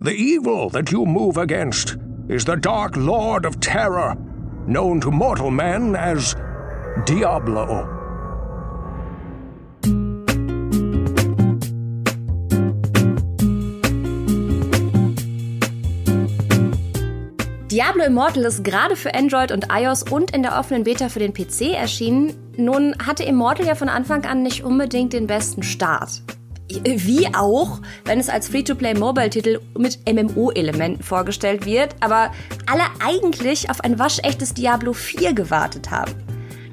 [0.00, 1.96] The evil that you move against
[2.28, 4.16] is the Dark Lord of Terror,
[4.64, 6.36] known to mortal men as
[7.04, 7.84] Diablo.
[17.66, 21.32] Diablo Immortal ist gerade für Android und iOS und in der offenen Beta für den
[21.32, 22.36] PC erschienen.
[22.56, 26.22] Nun hatte Immortal ja von Anfang an nicht unbedingt den besten Start.
[26.70, 32.32] Wie auch, wenn es als Free-to-Play-Mobile-Titel mit MMO-Elementen vorgestellt wird, aber
[32.66, 36.12] alle eigentlich auf ein waschechtes Diablo 4 gewartet haben.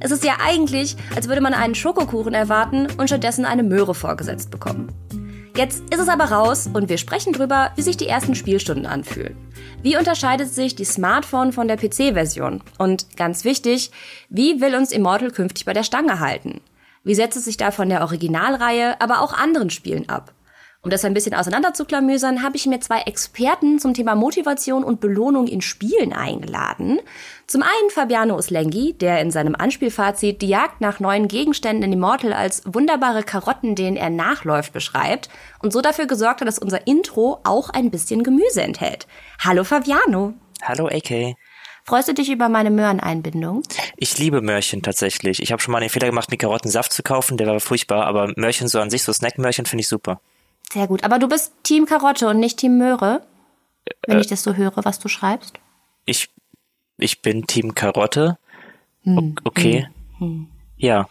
[0.01, 4.51] Es ist ja eigentlich, als würde man einen Schokokuchen erwarten und stattdessen eine Möhre vorgesetzt
[4.51, 4.89] bekommen.
[5.57, 9.37] Jetzt ist es aber raus und wir sprechen drüber, wie sich die ersten Spielstunden anfühlen.
[9.81, 12.61] Wie unterscheidet sich die Smartphone von der PC-Version?
[12.77, 13.91] Und ganz wichtig,
[14.27, 16.59] wie will uns Immortal künftig bei der Stange halten?
[17.05, 20.33] Wie setzt es sich da von der Originalreihe, aber auch anderen Spielen ab?
[20.81, 25.47] Um das ein bisschen auseinanderzuklamüsern, habe ich mir zwei Experten zum Thema Motivation und Belohnung
[25.47, 26.99] in Spielen eingeladen.
[27.45, 32.33] Zum einen Fabiano Uslengi, der in seinem Anspielfazit die Jagd nach neuen Gegenständen in Immortal
[32.33, 35.29] als wunderbare Karotten, denen er nachläuft, beschreibt
[35.61, 39.05] und so dafür gesorgt hat, dass unser Intro auch ein bisschen Gemüse enthält.
[39.43, 40.33] Hallo Fabiano.
[40.63, 41.35] Hallo AK.
[41.85, 43.61] Freust du dich über meine Möhreneinbindung?
[43.95, 45.39] Ich liebe Möhrchen tatsächlich.
[45.39, 48.33] Ich habe schon mal den Fehler gemacht, mir Karottensaft zu kaufen, der war furchtbar, aber
[48.37, 50.19] Möhrchen so an sich, so Snackmöhrchen finde ich super.
[50.73, 53.21] Sehr gut, aber du bist Team Karotte und nicht Team Möhre,
[54.07, 55.59] wenn äh, ich das so höre, was du schreibst.
[56.05, 56.29] Ich,
[56.97, 58.39] ich bin Team Karotte.
[59.03, 59.87] Hm, okay.
[60.17, 60.47] Hm, hm.
[60.77, 61.07] Ja.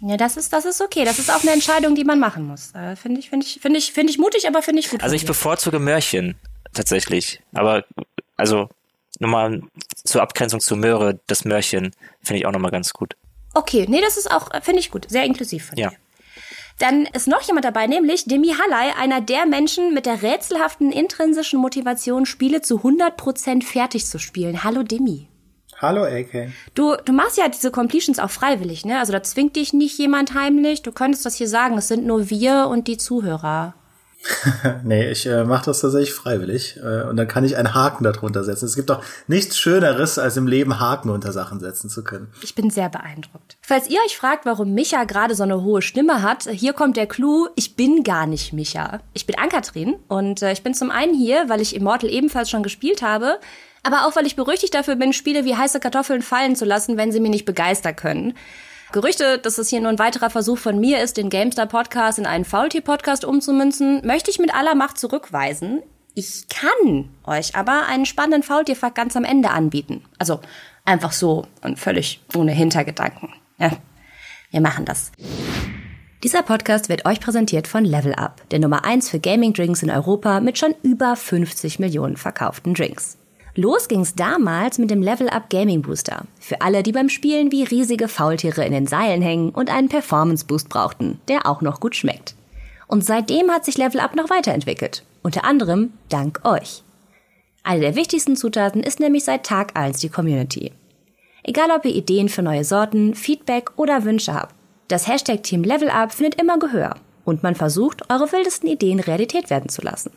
[0.00, 1.06] Ja, das ist, das ist okay.
[1.06, 2.74] Das ist auch eine Entscheidung, die man machen muss.
[2.74, 5.02] Äh, finde ich, finde ich, finde ich, finde ich mutig, aber finde ich gut.
[5.02, 6.36] Also ich bevorzuge Möhrchen
[6.74, 7.40] tatsächlich.
[7.54, 7.84] Aber
[8.36, 8.68] also
[9.18, 9.62] nochmal
[10.04, 13.16] zur Abgrenzung zu Möhre, das Mörchen, finde ich auch nochmal ganz gut.
[13.54, 15.06] Okay, nee, das ist auch, finde ich gut.
[15.08, 15.90] Sehr inklusiv von ja.
[15.90, 15.96] dir.
[16.78, 21.58] Dann ist noch jemand dabei, nämlich Demi Halley, einer der Menschen mit der rätselhaften intrinsischen
[21.58, 24.62] Motivation, Spiele zu 100% fertig zu spielen.
[24.62, 25.28] Hallo Demi.
[25.80, 26.50] Hallo AK.
[26.74, 28.98] Du, du machst ja diese Completions auch freiwillig, ne?
[28.98, 30.82] Also da zwingt dich nicht jemand heimlich.
[30.82, 33.74] Du könntest das hier sagen, es sind nur wir und die Zuhörer.
[34.82, 38.42] nee, ich äh, mache das tatsächlich freiwillig äh, und dann kann ich einen Haken darunter
[38.42, 38.64] setzen.
[38.64, 42.28] Es gibt doch nichts Schöneres, als im Leben Haken unter Sachen setzen zu können.
[42.42, 43.56] Ich bin sehr beeindruckt.
[43.60, 47.06] Falls ihr euch fragt, warum Micha gerade so eine hohe Stimme hat, hier kommt der
[47.06, 47.48] Clou.
[47.54, 49.00] Ich bin gar nicht Micha.
[49.12, 52.64] Ich bin Ankatrin und äh, ich bin zum einen hier, weil ich Immortal ebenfalls schon
[52.64, 53.38] gespielt habe,
[53.84, 57.12] aber auch weil ich berüchtigt dafür bin, Spiele wie heiße Kartoffeln fallen zu lassen, wenn
[57.12, 58.34] sie mich nicht begeistern können.
[58.90, 62.24] Gerüchte, dass es hier nur ein weiterer Versuch von mir ist, den GameStar Podcast in
[62.24, 65.82] einen Faultier-Podcast umzumünzen, möchte ich mit aller Macht zurückweisen.
[66.14, 70.04] Ich kann euch aber einen spannenden Faultier-Fakt ganz am Ende anbieten.
[70.18, 70.40] Also
[70.86, 73.34] einfach so und völlig ohne Hintergedanken.
[73.58, 73.72] Ja,
[74.50, 75.12] wir machen das.
[76.24, 79.90] Dieser Podcast wird euch präsentiert von Level Up, der Nummer 1 für Gaming Drinks in
[79.90, 83.18] Europa mit schon über 50 Millionen verkauften Drinks.
[83.60, 86.26] Los ging's damals mit dem Level Up Gaming Booster.
[86.38, 90.46] Für alle, die beim Spielen wie riesige Faultiere in den Seilen hängen und einen Performance
[90.46, 92.36] Boost brauchten, der auch noch gut schmeckt.
[92.86, 95.02] Und seitdem hat sich Level Up noch weiterentwickelt.
[95.24, 96.84] Unter anderem dank euch.
[97.64, 100.70] Eine der wichtigsten Zutaten ist nämlich seit Tag 1 die Community.
[101.42, 104.54] Egal ob ihr Ideen für neue Sorten, Feedback oder Wünsche habt.
[104.86, 109.50] Das Hashtag Team Level Up findet immer Gehör und man versucht, eure wildesten Ideen Realität
[109.50, 110.12] werden zu lassen.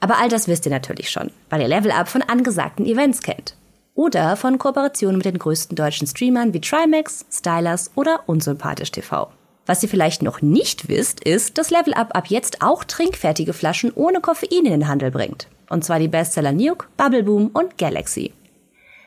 [0.00, 3.54] Aber all das wisst ihr natürlich schon, weil ihr Level Up von angesagten Events kennt.
[3.94, 9.30] Oder von Kooperationen mit den größten deutschen Streamern wie Trimax, Stylers oder Unsympathisch TV.
[9.66, 13.92] Was ihr vielleicht noch nicht wisst, ist, dass Level Up ab jetzt auch trinkfertige Flaschen
[13.94, 15.48] ohne Koffein in den Handel bringt.
[15.68, 18.32] Und zwar die Bestseller Nuke, Bubble Boom und Galaxy.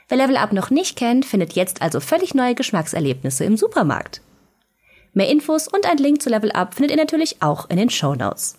[0.09, 4.21] Wer Level Up noch nicht kennt, findet jetzt also völlig neue Geschmackserlebnisse im Supermarkt.
[5.13, 8.15] Mehr Infos und ein Link zu Level Up findet ihr natürlich auch in den Show
[8.15, 8.57] Notes.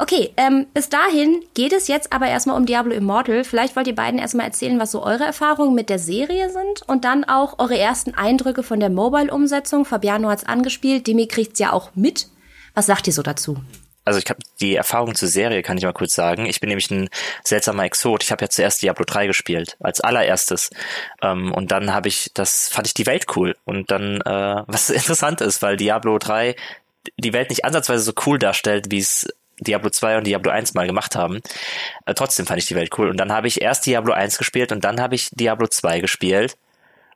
[0.00, 3.42] Okay, ähm, bis dahin geht es jetzt aber erstmal um Diablo Immortal.
[3.42, 7.04] Vielleicht wollt ihr beiden erstmal erzählen, was so eure Erfahrungen mit der Serie sind und
[7.04, 9.84] dann auch eure ersten Eindrücke von der Mobile-Umsetzung.
[9.84, 12.28] Fabiano hat's angespielt, Demi kriegt's ja auch mit.
[12.74, 13.56] Was sagt ihr so dazu?
[14.04, 16.46] Also ich habe die Erfahrung zur Serie, kann ich mal kurz sagen.
[16.46, 17.10] Ich bin nämlich ein
[17.44, 18.22] seltsamer Exot.
[18.22, 20.70] Ich habe ja zuerst Diablo 3 gespielt, als allererstes.
[21.20, 23.54] Ähm, und dann habe ich, das fand ich die Welt cool.
[23.64, 26.56] Und dann, äh, was interessant ist, weil Diablo 3
[27.18, 29.28] die Welt nicht ansatzweise so cool darstellt, wie es
[29.60, 31.40] Diablo 2 und Diablo 1 mal gemacht haben.
[32.06, 33.10] Äh, trotzdem fand ich die Welt cool.
[33.10, 36.56] Und dann habe ich erst Diablo 1 gespielt und dann habe ich Diablo 2 gespielt.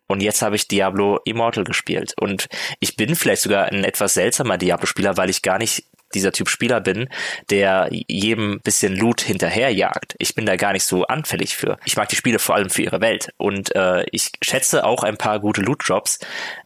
[0.08, 2.12] Und jetzt habe ich Diablo Immortal gespielt.
[2.20, 2.48] Und
[2.80, 5.84] ich bin vielleicht sogar ein etwas seltsamer Diablo-Spieler, weil ich gar nicht
[6.14, 7.08] dieser Typ Spieler bin,
[7.50, 10.14] der jedem bisschen Loot hinterherjagt.
[10.18, 11.78] Ich bin da gar nicht so anfällig für.
[11.84, 15.16] Ich mag die Spiele vor allem für ihre Welt und äh, ich schätze auch ein
[15.16, 16.18] paar gute Loot-Drops,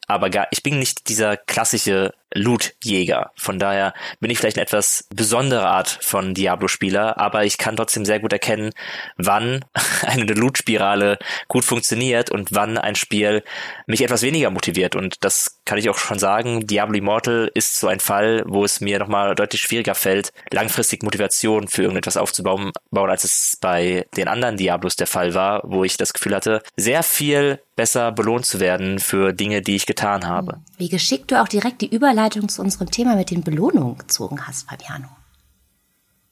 [0.06, 3.32] aber gar, ich bin nicht dieser klassische Loot-Jäger.
[3.36, 8.04] Von daher bin ich vielleicht eine etwas besondere Art von Diablo-Spieler, aber ich kann trotzdem
[8.04, 8.72] sehr gut erkennen,
[9.16, 9.64] wann
[10.02, 11.18] eine Loot-Spirale
[11.48, 13.42] gut funktioniert und wann ein Spiel
[13.86, 14.96] mich etwas weniger motiviert.
[14.96, 16.66] Und das kann ich auch schon sagen.
[16.66, 21.68] Diablo Immortal ist so ein Fall, wo es mir nochmal deutlich schwieriger fällt, langfristig Motivation
[21.68, 26.12] für irgendetwas aufzubauen, als es bei den anderen Diablos der Fall war, wo ich das
[26.12, 30.60] Gefühl hatte, sehr viel besser belohnt zu werden für Dinge, die ich getan habe.
[30.76, 34.69] Wie geschickt du auch direkt die Überleitung zu unserem Thema mit den Belohnungen gezogen hast,
[34.69, 35.08] Fabiano.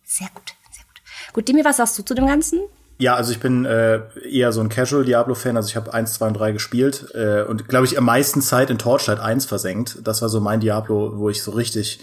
[0.04, 1.32] Sehr gut, sehr gut.
[1.32, 2.60] Gut, Demi, was sagst du zu dem Ganzen?
[2.98, 5.56] Ja, also ich bin äh, eher so ein Casual Diablo-Fan.
[5.56, 8.70] Also ich habe 1, 2 und 3 gespielt äh, und glaube ich am meisten Zeit
[8.70, 9.98] in Torchlight 1 versenkt.
[10.04, 12.00] Das war so mein Diablo, wo ich so richtig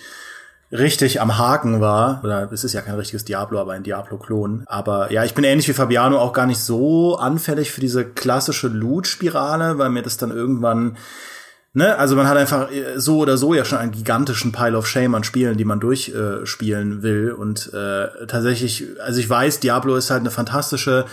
[0.71, 4.63] richtig am Haken war, oder es ist ja kein richtiges Diablo, aber ein Diablo-Klon.
[4.67, 8.67] Aber ja, ich bin ähnlich wie Fabiano auch gar nicht so anfällig für diese klassische
[8.67, 10.97] Loot-Spirale, weil mir das dann irgendwann
[11.73, 14.87] Ne, also man hat einfach äh, so oder so ja schon einen gigantischen Pile of
[14.87, 17.31] Shame an Spielen, die man durchspielen äh, will.
[17.31, 21.05] Und äh, tatsächlich, also ich weiß, Diablo ist halt eine fantastische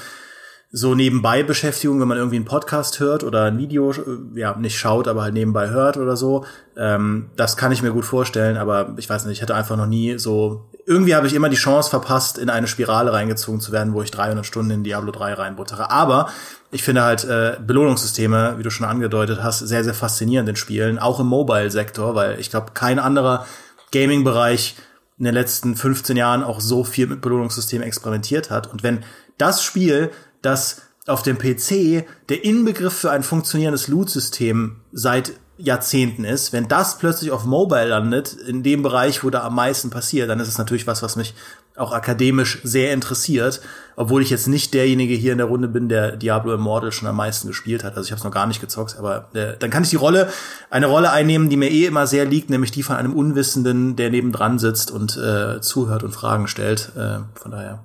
[0.71, 3.97] so nebenbei Beschäftigung, wenn man irgendwie einen Podcast hört oder ein Video, äh,
[4.35, 6.45] ja, nicht schaut, aber halt nebenbei hört oder so.
[6.77, 9.87] Ähm, das kann ich mir gut vorstellen, aber ich weiß nicht, ich hätte einfach noch
[9.87, 13.95] nie so, irgendwie habe ich immer die Chance verpasst, in eine Spirale reingezogen zu werden,
[13.95, 15.91] wo ich 300 Stunden in Diablo 3 reinbuttere.
[15.91, 16.29] Aber
[16.71, 20.99] ich finde halt äh, Belohnungssysteme, wie du schon angedeutet hast, sehr, sehr faszinierend in Spielen,
[20.99, 23.47] auch im Mobile-Sektor, weil ich glaube, kein anderer
[23.91, 24.77] Gaming-Bereich
[25.19, 28.67] in den letzten 15 Jahren auch so viel mit Belohnungssystemen experimentiert hat.
[28.71, 29.03] Und wenn
[29.39, 30.11] das Spiel
[30.43, 36.53] dass auf dem PC der Inbegriff für ein funktionierendes Loot-System seit Jahrzehnten ist.
[36.53, 40.39] Wenn das plötzlich auf Mobile landet, in dem Bereich, wo da am meisten passiert, dann
[40.39, 41.35] ist es natürlich was, was mich
[41.77, 43.61] auch akademisch sehr interessiert,
[43.97, 47.17] obwohl ich jetzt nicht derjenige hier in der Runde bin, der Diablo Immortal schon am
[47.17, 47.97] meisten gespielt hat.
[47.97, 50.29] Also ich habe es noch gar nicht gezockt, aber äh, dann kann ich die Rolle,
[50.71, 54.11] eine Rolle einnehmen, die mir eh immer sehr liegt, nämlich die von einem Unwissenden, der
[54.11, 56.93] nebendran sitzt und äh, zuhört und Fragen stellt.
[56.97, 57.85] Äh, von daher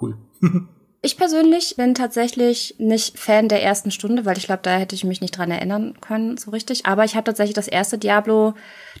[0.00, 0.16] cool.
[1.04, 5.04] Ich persönlich bin tatsächlich nicht Fan der ersten Stunde, weil ich glaube, da hätte ich
[5.04, 6.86] mich nicht dran erinnern können so richtig.
[6.86, 8.54] Aber ich habe tatsächlich das erste Diablo,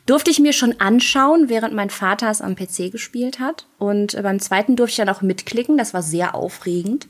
[0.04, 3.68] durfte ich mir schon anschauen, während mein Vater es am PC gespielt hat.
[3.78, 5.78] Und beim zweiten durfte ich dann auch mitklicken.
[5.78, 7.08] Das war sehr aufregend.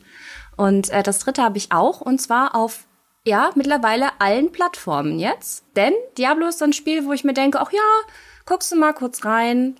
[0.55, 2.87] Und äh, das dritte habe ich auch, und zwar auf
[3.25, 5.65] ja, mittlerweile allen Plattformen jetzt.
[5.75, 7.81] Denn Diablo ist so ein Spiel, wo ich mir denke, ach ja,
[8.45, 9.75] guckst du mal kurz rein,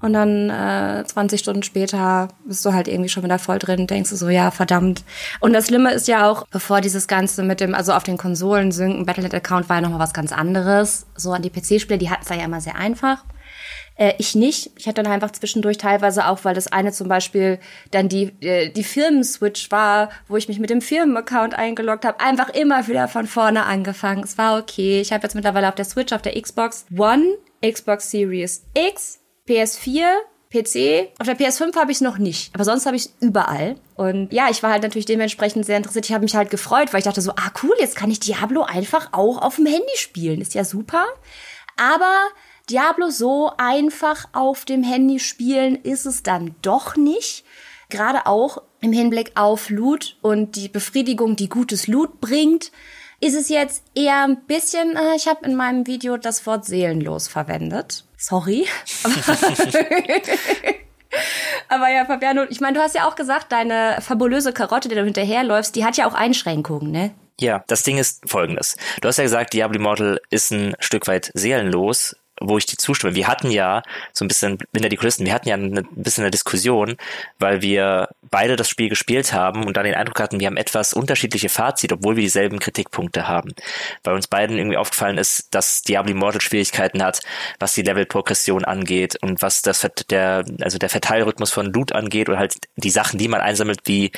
[0.00, 4.10] und dann äh, 20 Stunden später bist du halt irgendwie schon wieder voll drin, denkst
[4.10, 5.04] du so, ja, verdammt.
[5.40, 8.72] Und das Schlimme ist ja auch, bevor dieses Ganze mit dem, also auf den Konsolen
[8.72, 11.06] synken, Battle.net-Account war ja nochmal was ganz anderes.
[11.16, 13.24] So an die PC-Spiele, die hatten es ja immer sehr einfach.
[13.98, 14.70] Äh, ich nicht.
[14.78, 17.58] Ich hatte dann einfach zwischendurch teilweise auch, weil das eine zum Beispiel
[17.90, 22.50] dann die, äh, die Firmen-Switch war, wo ich mich mit dem Firmen-Account eingeloggt habe, einfach
[22.50, 24.22] immer wieder von vorne angefangen.
[24.22, 25.00] Es war okay.
[25.00, 27.24] Ich habe jetzt mittlerweile auf der Switch, auf der Xbox One,
[27.60, 29.18] Xbox Series X,
[29.48, 30.04] PS4,
[30.50, 31.10] PC.
[31.18, 33.76] Auf der PS5 habe ich es noch nicht, aber sonst habe ich es überall.
[33.96, 36.06] Und ja, ich war halt natürlich dementsprechend sehr interessiert.
[36.06, 38.62] Ich habe mich halt gefreut, weil ich dachte so, ah cool, jetzt kann ich Diablo
[38.62, 40.40] einfach auch auf dem Handy spielen.
[40.40, 41.04] Ist ja super.
[41.76, 42.16] Aber
[42.70, 47.44] Diablo so einfach auf dem Handy spielen ist es dann doch nicht.
[47.88, 52.70] Gerade auch im Hinblick auf Loot und die Befriedigung, die gutes Loot bringt,
[53.20, 57.26] ist es jetzt eher ein bisschen, äh, ich habe in meinem Video das Wort seelenlos
[57.26, 58.04] verwendet.
[58.18, 58.66] Sorry.
[61.68, 65.04] Aber ja, Fabiano, ich meine, du hast ja auch gesagt, deine fabulöse Karotte, die du
[65.04, 67.14] hinterherläufst, die hat ja auch Einschränkungen, ne?
[67.40, 68.76] Ja, das Ding ist folgendes.
[69.00, 73.14] Du hast ja gesagt, Diablo Immortal ist ein Stück weit seelenlos wo ich die zustimme.
[73.14, 76.30] Wir hatten ja so ein bisschen hinter die Kulissen, wir hatten ja ein bisschen eine
[76.30, 76.96] Diskussion,
[77.38, 80.92] weil wir beide das Spiel gespielt haben und dann den Eindruck hatten, wir haben etwas
[80.92, 83.52] unterschiedliche Fazit, obwohl wir dieselben Kritikpunkte haben.
[84.04, 87.20] Weil uns beiden irgendwie aufgefallen ist, dass Diablo Immortal Schwierigkeiten hat,
[87.58, 92.38] was die Level-Progression angeht und was das der, also der Verteilrhythmus von Loot angeht oder
[92.38, 94.12] halt die Sachen, die man einsammelt, wie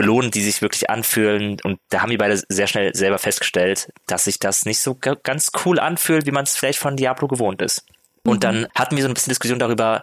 [0.00, 1.58] belohnen, die sich wirklich anfühlen.
[1.62, 5.52] Und da haben wir beide sehr schnell selber festgestellt, dass sich das nicht so ganz
[5.66, 7.84] cool anfühlt, wie man es vielleicht von Diablo gewohnt ist.
[8.24, 8.40] Und mhm.
[8.40, 10.02] dann hatten wir so ein bisschen Diskussion darüber,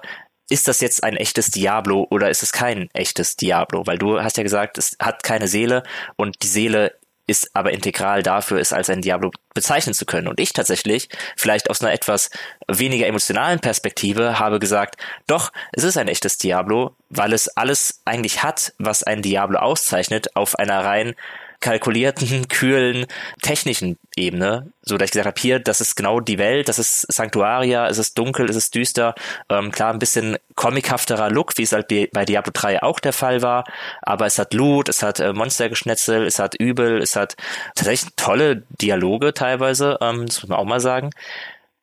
[0.49, 3.87] ist das jetzt ein echtes Diablo oder ist es kein echtes Diablo?
[3.87, 5.81] Weil du hast ja gesagt, es hat keine Seele
[6.15, 6.93] und die Seele
[7.27, 10.27] ist aber integral dafür, es als ein Diablo bezeichnen zu können.
[10.27, 12.29] Und ich tatsächlich, vielleicht aus einer etwas
[12.67, 14.95] weniger emotionalen Perspektive, habe gesagt,
[15.27, 20.35] doch, es ist ein echtes Diablo, weil es alles eigentlich hat, was ein Diablo auszeichnet,
[20.35, 21.15] auf einer rein
[21.59, 23.05] kalkulierten, kühlen,
[23.41, 27.11] technischen Ebene, so dass ich gesagt habe, hier, das ist genau die Welt, das ist
[27.11, 29.15] Sanctuaria, es ist dunkel, es ist düster,
[29.49, 33.41] ähm, klar ein bisschen comichafterer Look, wie es halt bei Diablo 3 auch der Fall
[33.41, 33.63] war,
[34.01, 37.35] aber es hat Loot, es hat äh, Monstergeschnetzel, es hat Übel, es hat
[37.75, 41.11] tatsächlich tolle Dialoge teilweise, ähm, das muss man auch mal sagen.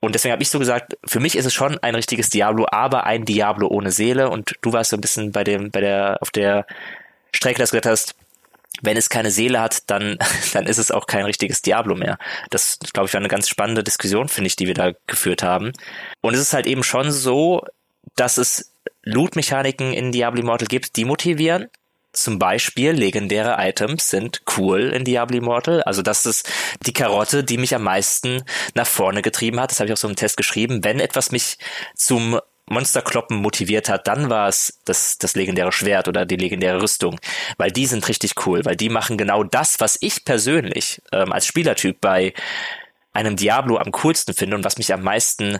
[0.05, 3.05] Und deswegen habe ich so gesagt, für mich ist es schon ein richtiges Diablo, aber
[3.05, 4.29] ein Diablo ohne Seele.
[4.29, 6.67] Und du warst so ein bisschen bei dem, bei der, auf der
[7.33, 8.15] Strecke, dass du gesagt hast,
[8.83, 10.19] wenn es keine Seele hat, dann,
[10.53, 12.19] dann ist es auch kein richtiges Diablo mehr.
[12.51, 15.73] Das, glaube ich, war eine ganz spannende Diskussion, finde ich, die wir da geführt haben.
[16.21, 17.65] Und es ist halt eben schon so,
[18.17, 21.69] dass es Loot-Mechaniken in Diablo Immortal gibt, die motivieren.
[22.13, 25.83] Zum Beispiel legendäre Items sind cool in Diablo Immortal.
[25.83, 26.49] Also das ist
[26.87, 29.73] die Karotte, die mich am meisten nach vorne getrieben hat.
[29.73, 30.85] Das habe ich auch so im Test geschrieben.
[30.85, 31.59] Wenn etwas mich
[31.97, 37.21] zum Monsterkloppen motiviert hat, dann war es das, das legendäre Schwert oder die legendäre Rüstung,
[37.59, 41.47] weil die sind richtig cool, weil die machen genau das, was ich persönlich ähm, als
[41.47, 42.33] Spielertyp bei
[43.13, 45.59] einem Diablo am coolsten finde und was mich am meisten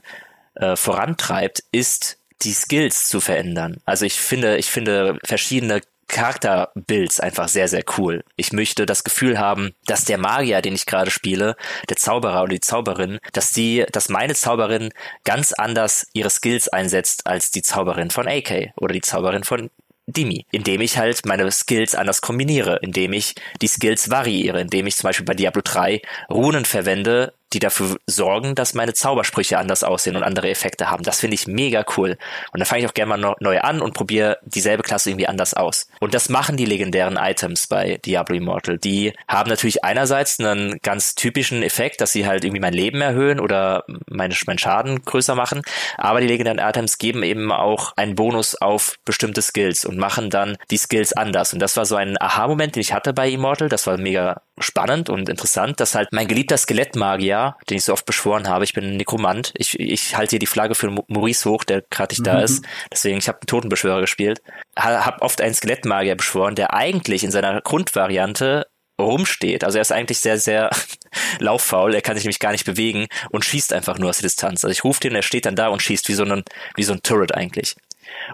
[0.55, 3.81] äh, vorantreibt, ist die Skills zu verändern.
[3.85, 8.25] Also ich finde, ich finde verschiedene Charakterbuilds einfach sehr, sehr cool.
[8.37, 11.57] Ich möchte das Gefühl haben, dass der Magier, den ich gerade spiele,
[11.89, 14.91] der Zauberer oder die Zauberin, dass die, dass meine Zauberin
[15.25, 19.71] ganz anders ihre Skills einsetzt als die Zauberin von AK oder die Zauberin von
[20.07, 24.97] Dimi, indem ich halt meine Skills anders kombiniere, indem ich die Skills variiere, indem ich
[24.97, 30.17] zum Beispiel bei Diablo 3 Runen verwende, die dafür sorgen, dass meine Zaubersprüche anders aussehen
[30.17, 31.05] und andere Effekte haben.
[31.05, 32.19] Das finde ich mega cool.
[32.53, 35.55] Und da fange ich auch gerne mal neu an und probiere dieselbe Klasse irgendwie anders
[35.55, 35.89] aus.
[36.01, 38.79] Und das machen die legendären Items bei Diablo Immortal.
[38.79, 43.41] Die haben natürlich einerseits einen ganz typischen Effekt, dass sie halt irgendwie mein Leben erhöhen
[43.41, 45.63] oder meine, meinen Schaden größer machen.
[45.97, 50.57] Aber die legendären Items geben eben auch einen Bonus auf bestimmte Skills und machen dann
[50.71, 51.53] die Skills anders.
[51.53, 53.69] Und das war so ein Aha-Moment, den ich hatte bei Immortal.
[53.69, 58.07] Das war mega spannend und interessant, dass halt mein geliebter Skelettmagier, den ich so oft
[58.07, 61.65] beschworen habe, ich bin ein Nekromant, ich, ich halte hier die Flagge für Maurice hoch,
[61.65, 62.25] der gerade nicht mhm.
[62.25, 64.43] da ist, deswegen, ich habe einen Totenbeschwörer gespielt,
[64.77, 68.67] habe oft einen Skelettmagier beschworen, der eigentlich in seiner Grundvariante
[69.01, 69.65] rumsteht.
[69.65, 70.71] Also er ist eigentlich sehr, sehr
[71.41, 74.65] lauffaul, er kann sich nämlich gar nicht bewegen und schießt einfach nur aus der Distanz.
[74.65, 76.45] Also ich rufe den, er steht dann da und schießt wie so ein,
[76.77, 77.75] wie so ein Turret eigentlich.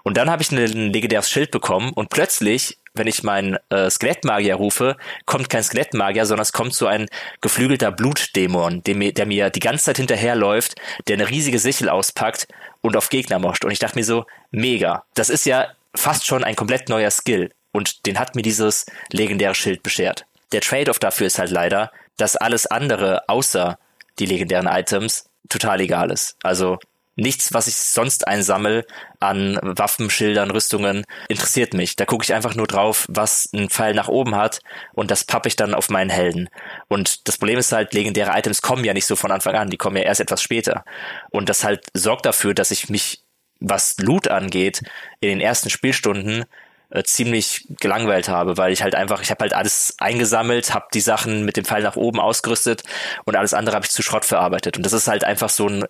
[0.03, 4.57] Und dann habe ich ein legendäres Schild bekommen und plötzlich wenn ich meinen äh, Skelettmagier
[4.57, 7.07] rufe, kommt kein Skelettmagier, sondern es kommt so ein
[7.41, 10.75] geflügelter Blutdämon, der mir, der mir die ganze Zeit hinterherläuft,
[11.07, 12.49] der eine riesige Sichel auspackt
[12.81, 13.65] und auf Gegner moscht.
[13.65, 15.05] Und ich dachte mir so, mega.
[15.15, 17.51] Das ist ja fast schon ein komplett neuer Skill.
[17.73, 20.27] Und den hat mir dieses legendäre Schild beschert.
[20.53, 23.79] Der Trade-off dafür ist halt leider, dass alles andere außer
[24.19, 26.37] die legendären Items total egal ist.
[26.43, 26.79] Also
[27.21, 28.87] nichts, was ich sonst einsammel
[29.21, 31.97] an Waffen, Schildern, Rüstungen, interessiert mich.
[31.97, 34.61] Da gucke ich einfach nur drauf, was ein Pfeil nach oben hat
[34.93, 36.49] und das pappe ich dann auf meinen Helden.
[36.89, 39.77] Und das Problem ist halt, legendäre Items kommen ja nicht so von Anfang an, die
[39.77, 40.85] kommen ja erst etwas später.
[41.31, 43.23] Und das halt sorgt dafür, dass ich mich,
[43.61, 44.83] was Loot angeht,
[45.21, 46.45] in den ersten Spielstunden
[46.91, 51.01] äh, ziemlich gelangweilt habe, weil ich halt einfach, ich habe halt alles eingesammelt, habe die
[51.01, 52.83] Sachen mit dem Pfeil nach oben ausgerüstet
[53.25, 54.77] und alles andere habe ich zu Schrott verarbeitet.
[54.77, 55.85] Und das ist halt einfach so ein,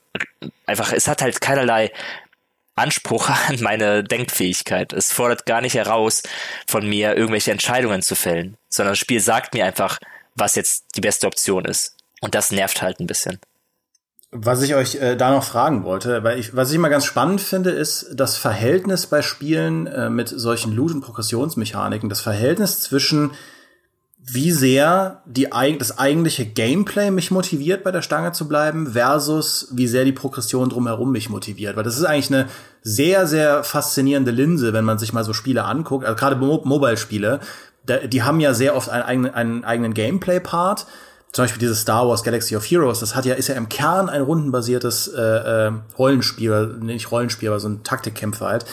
[0.67, 1.91] einfach, es hat halt keinerlei
[2.77, 4.93] Anspruch an meine Denkfähigkeit.
[4.93, 6.23] Es fordert gar nicht heraus
[6.67, 9.99] von mir, irgendwelche Entscheidungen zu fällen, sondern das Spiel sagt mir einfach,
[10.35, 11.97] was jetzt die beste Option ist.
[12.21, 13.41] Und das nervt halt ein bisschen.
[14.33, 17.41] Was ich euch äh, da noch fragen wollte, weil ich, was ich immer ganz spannend
[17.41, 23.33] finde, ist das Verhältnis bei Spielen äh, mit solchen Loot- und Progressionsmechaniken, das Verhältnis zwischen
[24.23, 29.89] wie sehr die, das eigentliche Gameplay mich motiviert, bei der Stange zu bleiben, versus wie
[29.89, 31.75] sehr die Progression drumherum mich motiviert.
[31.75, 32.47] Weil das ist eigentlich eine
[32.83, 37.41] sehr, sehr faszinierende Linse, wenn man sich mal so Spiele anguckt, also gerade Mo Mobile-Spiele,
[38.09, 40.87] die haben ja sehr oft einen eigenen, einen eigenen Gameplay-Part,
[41.33, 44.09] zum Beispiel dieses Star Wars Galaxy of Heroes, das hat ja, ist ja im Kern
[44.09, 48.65] ein rundenbasiertes äh, äh, Rollenspiel, nicht Rollenspiel, aber so ein Taktikkämpfer halt.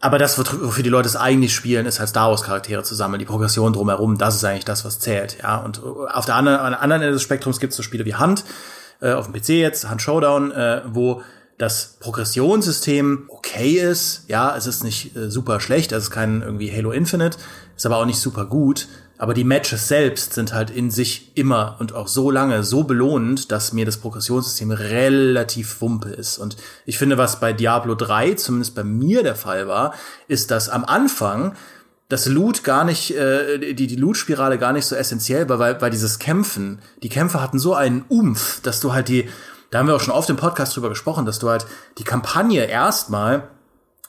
[0.00, 3.18] Aber das, wofür die Leute es eigentlich spielen, ist halt Star Wars Charaktere zu sammeln.
[3.18, 5.38] Die Progression drumherum, das ist eigentlich das, was zählt.
[5.42, 8.04] Ja, und auf der anderen, an der anderen Ende des Spektrums gibt es so Spiele
[8.04, 8.44] wie Hand,
[9.00, 11.22] äh, auf dem PC jetzt, Hand Showdown, äh, wo
[11.58, 14.24] das Progressionssystem okay ist.
[14.28, 17.38] Ja, es ist nicht äh, super schlecht, es ist kein irgendwie Halo Infinite,
[17.76, 18.88] ist aber auch nicht super gut.
[19.18, 23.50] Aber die Matches selbst sind halt in sich immer und auch so lange so belohnend,
[23.50, 26.38] dass mir das Progressionssystem relativ wumpe ist.
[26.38, 29.94] Und ich finde, was bei Diablo 3 zumindest bei mir der Fall war,
[30.28, 31.54] ist, dass am Anfang
[32.08, 35.90] das Loot gar nicht, äh, die, die Loot-Spirale gar nicht so essentiell war, weil, weil
[35.90, 39.28] dieses Kämpfen, die Kämpfe hatten so einen Umf, dass du halt die,
[39.70, 41.66] da haben wir auch schon oft im Podcast drüber gesprochen, dass du halt
[41.98, 43.48] die Kampagne erstmal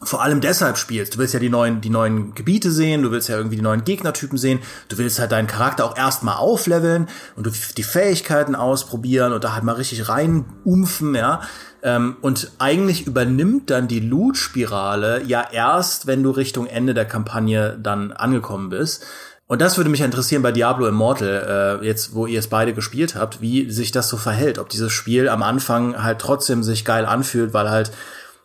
[0.01, 1.15] vor allem deshalb spielst.
[1.15, 3.83] Du willst ja die neuen, die neuen Gebiete sehen, du willst ja irgendwie die neuen
[3.83, 9.33] Gegnertypen sehen, du willst halt deinen Charakter auch erstmal aufleveln und du die Fähigkeiten ausprobieren
[9.33, 11.41] und da halt mal richtig rein umfen, ja.
[11.81, 17.77] Ähm, und eigentlich übernimmt dann die Loot-Spirale ja erst, wenn du Richtung Ende der Kampagne
[17.81, 19.05] dann angekommen bist.
[19.47, 23.15] Und das würde mich interessieren bei Diablo Immortal, äh, jetzt wo ihr es beide gespielt
[23.15, 24.59] habt, wie sich das so verhält.
[24.59, 27.91] Ob dieses Spiel am Anfang halt trotzdem sich geil anfühlt, weil halt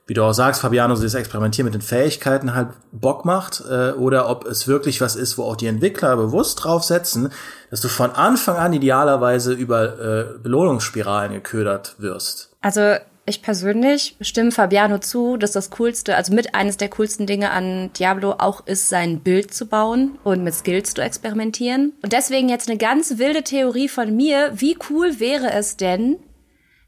[0.06, 3.92] wie du auch sagst, Fabiano, so das Experimentieren mit den Fähigkeiten halt Bock macht, äh,
[3.92, 7.30] oder ob es wirklich was ist, wo auch die Entwickler bewusst drauf setzen,
[7.70, 12.50] dass du von Anfang an idealerweise über äh, Belohnungsspiralen geködert wirst.
[12.60, 17.52] Also ich persönlich stimme Fabiano zu, dass das coolste, also mit eines der coolsten Dinge
[17.52, 21.92] an Diablo auch ist, sein Bild zu bauen und mit Skills zu experimentieren.
[22.02, 24.50] Und deswegen jetzt eine ganz wilde Theorie von mir.
[24.56, 26.16] Wie cool wäre es denn,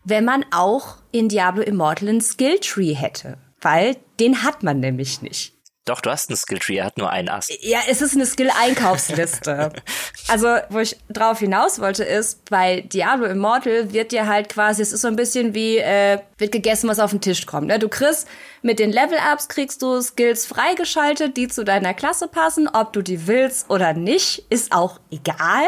[0.05, 3.39] wenn man auch in Diablo Immortal einen Skilltree hätte.
[3.61, 5.55] Weil den hat man nämlich nicht.
[5.87, 7.53] Doch, du hast einen Skilltree, er hat nur einen Ast.
[7.61, 9.71] Ja, es ist eine Skill-Einkaufsliste.
[10.29, 14.95] also, wo ich drauf hinaus wollte, ist, bei Diablo Immortal wird dir halt quasi, es
[14.95, 17.67] ist so ein bisschen wie, äh, wird gegessen, was auf den Tisch kommt.
[17.67, 17.79] Ne?
[17.79, 18.27] Du kriegst
[18.63, 22.67] mit den Level-Ups kriegst du Skills freigeschaltet, die zu deiner Klasse passen.
[22.67, 25.67] Ob du die willst oder nicht, ist auch egal.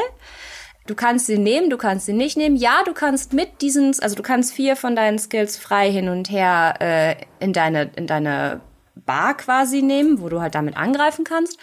[0.86, 2.56] Du kannst sie nehmen, du kannst sie nicht nehmen.
[2.56, 6.30] Ja, du kannst mit diesen, also du kannst vier von deinen Skills frei hin und
[6.30, 8.60] her äh, in deine in deine
[8.94, 11.58] Bar quasi nehmen, wo du halt damit angreifen kannst.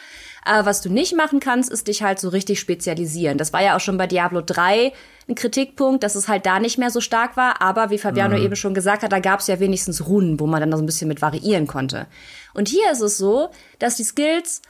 [0.46, 3.38] Aber was du nicht machen kannst, ist dich halt so richtig spezialisieren.
[3.38, 4.92] Das war ja auch schon bei Diablo 3
[5.30, 7.62] ein Kritikpunkt, dass es halt da nicht mehr so stark war.
[7.62, 8.44] Aber wie Fabiano mhm.
[8.44, 10.86] eben schon gesagt hat, da gab es ja wenigstens Runen, wo man dann so ein
[10.86, 12.08] bisschen mit variieren konnte.
[12.54, 13.50] Und hier ist es so,
[13.80, 14.62] dass die Skills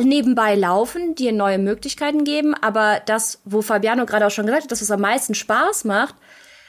[0.00, 4.72] nebenbei laufen, dir neue Möglichkeiten geben, aber das, wo Fabiano gerade auch schon gesagt hat,
[4.72, 6.14] dass es am meisten Spaß macht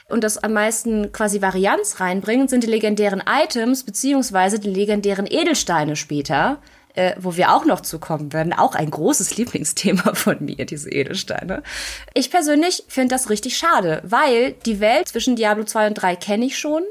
[0.08, 5.96] und das am meisten quasi Varianz reinbringt, sind die legendären Items beziehungsweise die legendären Edelsteine
[5.96, 6.58] später,
[6.94, 8.52] äh, wo wir auch noch zukommen werden.
[8.52, 11.62] Auch ein großes Lieblingsthema von mir, diese Edelsteine.
[12.12, 16.44] Ich persönlich finde das richtig schade, weil die Welt zwischen Diablo 2 und 3 kenne
[16.44, 16.82] ich schon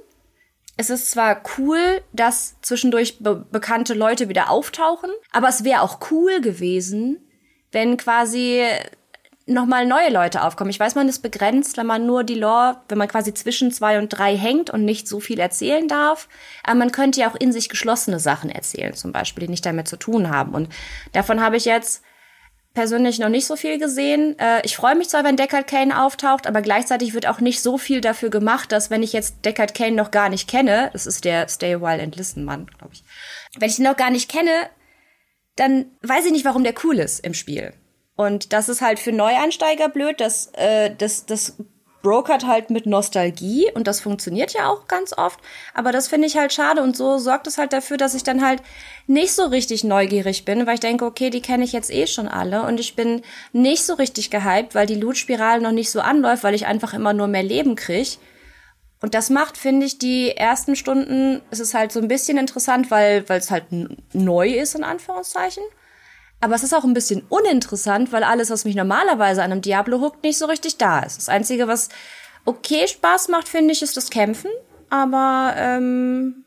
[0.75, 5.99] es ist zwar cool, dass zwischendurch be bekannte Leute wieder auftauchen, aber es wäre auch
[6.11, 7.17] cool gewesen,
[7.71, 8.63] wenn quasi
[9.45, 10.69] nochmal neue Leute aufkommen.
[10.69, 13.99] Ich weiß, man ist begrenzt, wenn man nur die Lore, wenn man quasi zwischen zwei
[13.99, 16.29] und drei hängt und nicht so viel erzählen darf.
[16.63, 19.87] Aber man könnte ja auch in sich geschlossene Sachen erzählen, zum Beispiel, die nicht damit
[19.87, 20.53] zu tun haben.
[20.53, 20.69] Und
[21.11, 22.03] davon habe ich jetzt
[22.73, 24.37] persönlich noch nicht so viel gesehen.
[24.39, 27.77] Äh, ich freue mich zwar, wenn Deckard Kane auftaucht, aber gleichzeitig wird auch nicht so
[27.77, 31.25] viel dafür gemacht, dass wenn ich jetzt Deckard Kane noch gar nicht kenne, das ist
[31.25, 33.03] der Stay While and Listen Mann, glaube ich.
[33.57, 34.51] Wenn ich ihn noch gar nicht kenne,
[35.55, 37.73] dann weiß ich nicht, warum der cool ist im Spiel.
[38.15, 41.57] Und das ist halt für Neueinsteiger blöd, dass äh, das, das
[42.03, 45.39] brokert halt mit Nostalgie und das funktioniert ja auch ganz oft.
[45.73, 48.45] Aber das finde ich halt schade und so sorgt es halt dafür, dass ich dann
[48.45, 48.61] halt
[49.07, 52.27] nicht so richtig neugierig bin, weil ich denke, okay, die kenne ich jetzt eh schon
[52.27, 56.43] alle und ich bin nicht so richtig gehypt, weil die Loot-Spirale noch nicht so anläuft,
[56.43, 58.19] weil ich einfach immer nur mehr Leben krieg.
[59.01, 62.91] Und das macht, finde ich, die ersten Stunden, es ist halt so ein bisschen interessant,
[62.91, 63.65] weil weil es halt
[64.13, 65.63] neu ist, in Anführungszeichen.
[66.43, 70.01] Aber es ist auch ein bisschen uninteressant, weil alles, was mich normalerweise an einem Diablo
[70.01, 71.17] huckt, nicht so richtig da ist.
[71.17, 71.87] Das Einzige, was
[72.43, 74.51] okay Spaß macht, finde ich, ist das Kämpfen.
[74.89, 76.43] Aber ähm,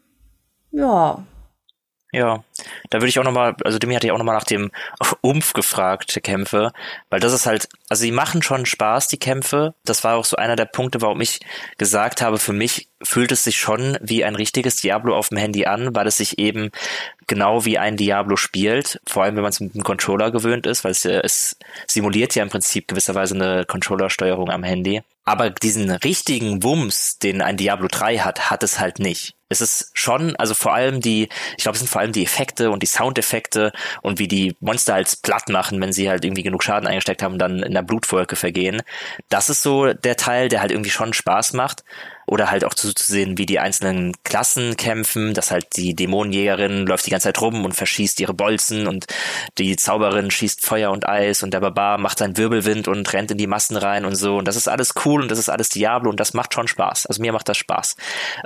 [0.70, 1.24] ja,
[2.16, 2.42] ja,
[2.88, 4.70] da würde ich auch nochmal, also Demi hatte ja auch nochmal nach dem
[5.20, 6.72] Umf gefragt, Kämpfe,
[7.10, 9.74] weil das ist halt, also die machen schon Spaß, die Kämpfe.
[9.84, 11.40] Das war auch so einer der Punkte, warum ich
[11.76, 15.66] gesagt habe, für mich fühlt es sich schon wie ein richtiges Diablo auf dem Handy
[15.66, 16.70] an, weil es sich eben
[17.26, 20.84] genau wie ein Diablo spielt, vor allem wenn man es mit einem Controller gewöhnt ist,
[20.84, 25.02] weil es, es simuliert ja im Prinzip gewisserweise eine Controllersteuerung am Handy.
[25.26, 29.90] Aber diesen richtigen Wumms, den ein Diablo 3 hat, hat es halt nicht es ist
[29.94, 32.86] schon, also vor allem die, ich glaube, es sind vor allem die Effekte und die
[32.86, 37.22] Soundeffekte und wie die Monster halt platt machen, wenn sie halt irgendwie genug Schaden eingesteckt
[37.22, 38.82] haben und dann in der Blutwolke vergehen.
[39.28, 41.84] Das ist so der Teil, der halt irgendwie schon Spaß macht
[42.26, 47.06] oder halt auch zu, sehen, wie die einzelnen Klassen kämpfen, dass halt die Dämonenjägerin läuft
[47.06, 49.06] die ganze Zeit rum und verschießt ihre Bolzen und
[49.58, 53.38] die Zauberin schießt Feuer und Eis und der Barbar macht seinen Wirbelwind und rennt in
[53.38, 56.10] die Massen rein und so und das ist alles cool und das ist alles Diablo
[56.10, 57.06] und das macht schon Spaß.
[57.06, 57.96] Also mir macht das Spaß.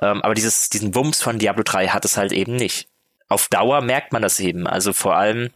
[0.02, 2.88] Ähm, aber dieses, diesen Wumms von Diablo 3 hat es halt eben nicht.
[3.28, 4.66] Auf Dauer merkt man das eben.
[4.66, 5.50] Also vor allem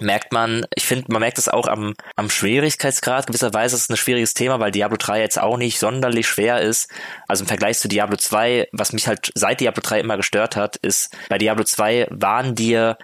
[0.00, 3.26] merkt man, ich finde, man merkt es auch am, am Schwierigkeitsgrad.
[3.26, 6.90] Gewisserweise ist es ein schwieriges Thema, weil Diablo 3 jetzt auch nicht sonderlich schwer ist.
[7.28, 10.76] Also im Vergleich zu Diablo 2, was mich halt seit Diablo 3 immer gestört hat,
[10.76, 12.98] ist, bei Diablo 2 waren dir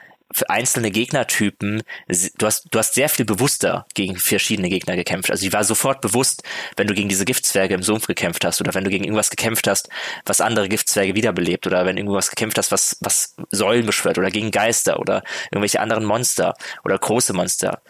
[0.49, 5.31] einzelne Gegnertypen, du hast, du hast sehr viel bewusster gegen verschiedene Gegner gekämpft.
[5.31, 6.43] Also die war sofort bewusst,
[6.77, 9.67] wenn du gegen diese Giftzwerge im Sumpf gekämpft hast oder wenn du gegen irgendwas gekämpft
[9.67, 9.89] hast,
[10.25, 14.51] was andere Giftzwerge wiederbelebt oder wenn irgendwas gekämpft hast, was, was Säulen beschwört oder gegen
[14.51, 17.83] Geister oder irgendwelche anderen Monster oder große Monster.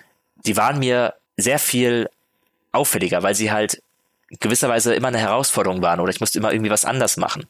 [0.46, 2.08] Die waren mir sehr viel
[2.72, 3.82] auffälliger, weil sie halt
[4.38, 7.46] gewisserweise immer eine Herausforderung waren oder ich musste immer irgendwie was anders machen.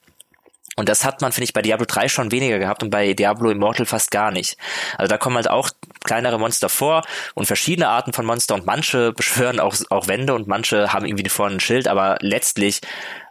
[0.77, 3.51] Und das hat man, finde ich, bei Diablo 3 schon weniger gehabt und bei Diablo
[3.51, 4.57] Immortal fast gar nicht.
[4.97, 5.71] Also da kommen halt auch
[6.05, 7.03] kleinere Monster vor
[7.35, 11.29] und verschiedene Arten von Monster und manche beschwören auch, auch Wände und manche haben irgendwie
[11.29, 12.81] vorne ein Schild, aber letztlich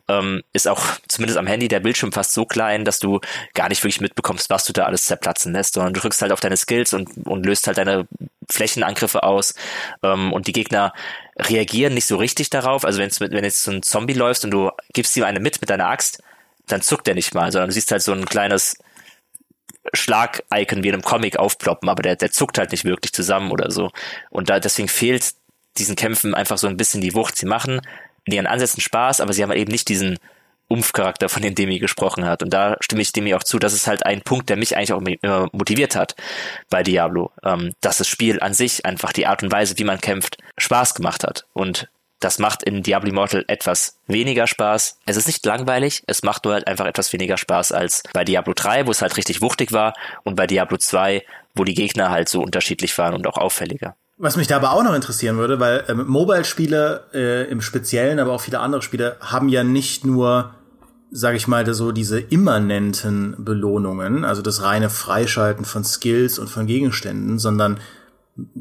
[0.10, 3.20] ähm, ist auch zumindest am Handy der Bildschirm fast so klein, dass du
[3.54, 6.40] gar nicht wirklich mitbekommst, was du da alles zerplatzen lässt, sondern du drückst halt auf
[6.40, 8.08] deine Skills und, und löst halt deine
[8.50, 9.54] Flächenangriffe aus
[10.04, 10.94] ähm, und die Gegner
[11.38, 12.84] reagieren nicht so richtig darauf.
[12.84, 15.62] Also wenn's mit, wenn jetzt so ein Zombie läufst und du gibst ihm eine mit
[15.62, 16.24] mit deiner Axt,
[16.72, 18.78] dann zuckt er nicht mal, sondern du siehst halt so ein kleines
[19.94, 23.72] Schlag-Icon wie in einem Comic aufploppen, aber der, der zuckt halt nicht wirklich zusammen oder
[23.72, 23.92] so.
[24.30, 25.34] Und da deswegen fehlt
[25.78, 27.38] diesen Kämpfen einfach so ein bisschen die Wucht.
[27.38, 27.82] Sie machen
[28.26, 30.20] in ihren Ansätzen Spaß, aber sie haben eben nicht diesen
[30.68, 32.44] Umf-Charakter, von dem Demi gesprochen hat.
[32.44, 33.58] Und da stimme ich Demi auch zu.
[33.58, 36.16] Das ist halt ein Punkt, der mich eigentlich auch immer motiviert hat
[36.70, 37.32] bei Diablo.
[37.44, 40.94] Ähm, dass das Spiel an sich einfach die Art und Weise, wie man kämpft, Spaß
[40.94, 41.48] gemacht hat.
[41.54, 44.98] Und das macht in Diablo Immortal etwas weniger Spaß.
[45.06, 48.54] Es ist nicht langweilig, es macht nur halt einfach etwas weniger Spaß als bei Diablo
[48.54, 51.24] 3, wo es halt richtig wuchtig war, und bei Diablo 2,
[51.56, 53.96] wo die Gegner halt so unterschiedlich waren und auch auffälliger.
[54.18, 58.34] Was mich da aber auch noch interessieren würde, weil ähm, Mobile-Spiele äh, im Speziellen, aber
[58.34, 60.56] auch viele andere Spiele haben ja nicht nur,
[61.10, 66.68] sage ich mal, so diese immanenten Belohnungen, also das reine Freischalten von Skills und von
[66.68, 67.80] Gegenständen, sondern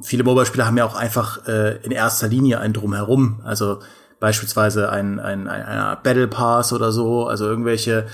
[0.02, 3.40] viele Mobile-Spiele haben ja auch einfach äh, in erster Linie ein Drumherum.
[3.44, 3.80] Also
[4.20, 8.06] beispielsweise ein, ein, ein, ein Battle Pass oder so, also irgendwelche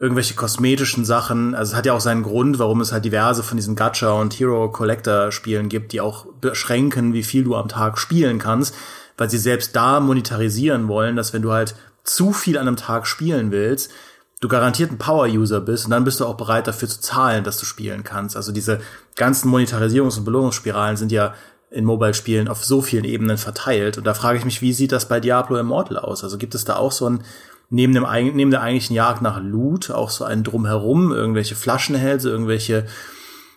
[0.00, 1.54] irgendwelche kosmetischen Sachen.
[1.54, 4.32] Also es hat ja auch seinen Grund, warum es halt diverse von diesen Gacha und
[4.32, 8.74] Hero Collector Spielen gibt, die auch beschränken, wie viel du am Tag spielen kannst,
[9.18, 13.06] weil sie selbst da monetarisieren wollen, dass wenn du halt zu viel an einem Tag
[13.06, 13.92] spielen willst,
[14.40, 17.58] du garantiert ein Power-User bist und dann bist du auch bereit dafür zu zahlen, dass
[17.58, 18.36] du spielen kannst.
[18.36, 18.80] Also diese
[19.16, 21.34] ganzen Monetarisierungs- und Belohnungsspiralen sind ja
[21.70, 23.98] in Mobile-Spielen auf so vielen Ebenen verteilt.
[23.98, 26.24] Und da frage ich mich, wie sieht das bei Diablo Immortal aus?
[26.24, 27.22] Also gibt es da auch so ein,
[27.68, 32.86] neben dem, neben der eigentlichen Jagd nach Loot, auch so ein Drumherum, irgendwelche Flaschenhälse, irgendwelche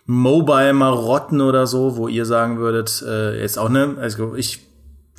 [0.06, 4.68] Mobile-Marotten oder so, wo ihr sagen würdet, äh, jetzt auch, ne, also ich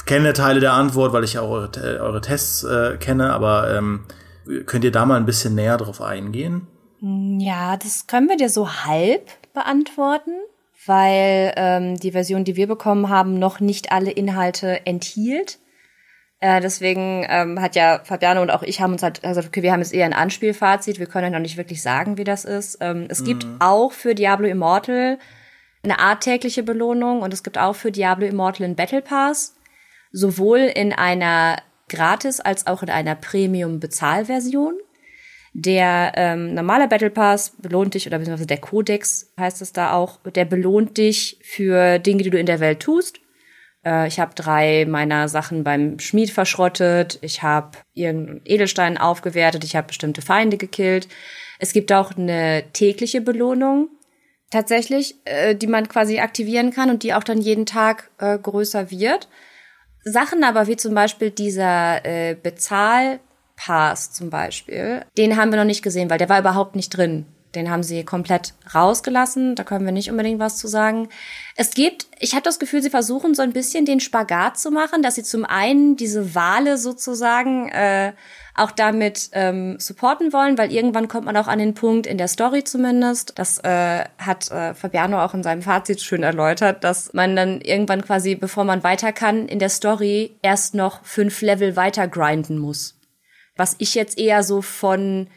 [0.04, 4.00] kenne Teile der Antwort, weil ich ja auch eure, eure Tests äh, kenne, aber ähm,
[4.66, 6.66] Könnt ihr da mal ein bisschen näher drauf eingehen?
[7.00, 10.32] Ja, das können wir dir so halb beantworten,
[10.86, 15.58] weil ähm, die Version, die wir bekommen haben, noch nicht alle Inhalte enthielt.
[16.40, 19.72] Äh, deswegen ähm, hat ja Fabiano und auch ich haben uns halt gesagt, okay, wir
[19.72, 22.78] haben jetzt eher ein Anspielfazit, wir können ja noch nicht wirklich sagen, wie das ist.
[22.80, 23.24] Ähm, es mhm.
[23.24, 25.18] gibt auch für Diablo Immortal
[25.82, 29.56] eine Art tägliche Belohnung und es gibt auch für Diablo Immortal einen Battle Pass,
[30.12, 31.56] sowohl in einer
[31.94, 34.74] gratis als auch in einer Premium-Bezahlversion.
[35.52, 40.18] Der ähm, normale Battle Pass belohnt dich, oder beziehungsweise der Codex heißt es da auch,
[40.22, 43.20] der belohnt dich für Dinge, die du in der Welt tust.
[43.84, 49.76] Äh, ich habe drei meiner Sachen beim Schmied verschrottet, ich habe irgendeinen Edelstein aufgewertet, ich
[49.76, 51.06] habe bestimmte Feinde gekillt.
[51.60, 53.90] Es gibt auch eine tägliche Belohnung,
[54.50, 58.90] tatsächlich, äh, die man quasi aktivieren kann und die auch dann jeden Tag äh, größer
[58.90, 59.28] wird.
[60.04, 65.82] Sachen aber wie zum Beispiel dieser äh, Bezahlpass zum Beispiel, den haben wir noch nicht
[65.82, 67.26] gesehen, weil der war überhaupt nicht drin.
[67.54, 69.54] Den haben sie komplett rausgelassen.
[69.54, 71.08] Da können wir nicht unbedingt was zu sagen.
[71.56, 75.02] Es gibt, ich habe das Gefühl, sie versuchen so ein bisschen den Spagat zu machen,
[75.02, 78.12] dass sie zum einen diese Wale sozusagen äh,
[78.54, 82.28] auch damit ähm, supporten wollen, weil irgendwann kommt man auch an den Punkt, in der
[82.28, 87.34] Story zumindest, das äh, hat äh, Fabiano auch in seinem Fazit schön erläutert, dass man
[87.34, 92.06] dann irgendwann quasi, bevor man weiter kann, in der Story erst noch fünf Level weiter
[92.06, 92.98] grinden muss.
[93.56, 95.28] Was ich jetzt eher so von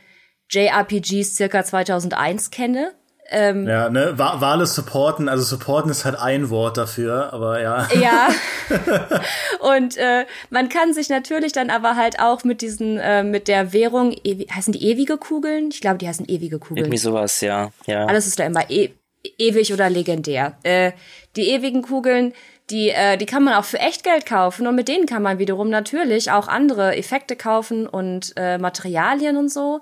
[0.49, 2.93] JRPGs circa 2001 kenne,
[3.29, 7.87] ähm, ja, ne, Wale supporten, also supporten ist halt ein Wort dafür, aber ja.
[7.99, 8.29] Ja.
[9.75, 13.73] Und äh, man kann sich natürlich dann aber halt auch mit diesen, äh, mit der
[13.73, 14.15] Währung,
[14.53, 15.69] heißen die ewige Kugeln?
[15.71, 16.85] Ich glaube, die heißen ewige Kugeln.
[16.85, 17.71] Irgendwie sowas, ja.
[17.85, 18.05] ja.
[18.05, 18.91] Alles ist da immer e
[19.37, 20.57] ewig oder legendär.
[20.63, 20.93] Äh,
[21.35, 22.33] die ewigen Kugeln,
[22.69, 25.69] die, äh, die kann man auch für Echtgeld kaufen und mit denen kann man wiederum
[25.69, 29.81] natürlich auch andere Effekte kaufen und äh, Materialien und so.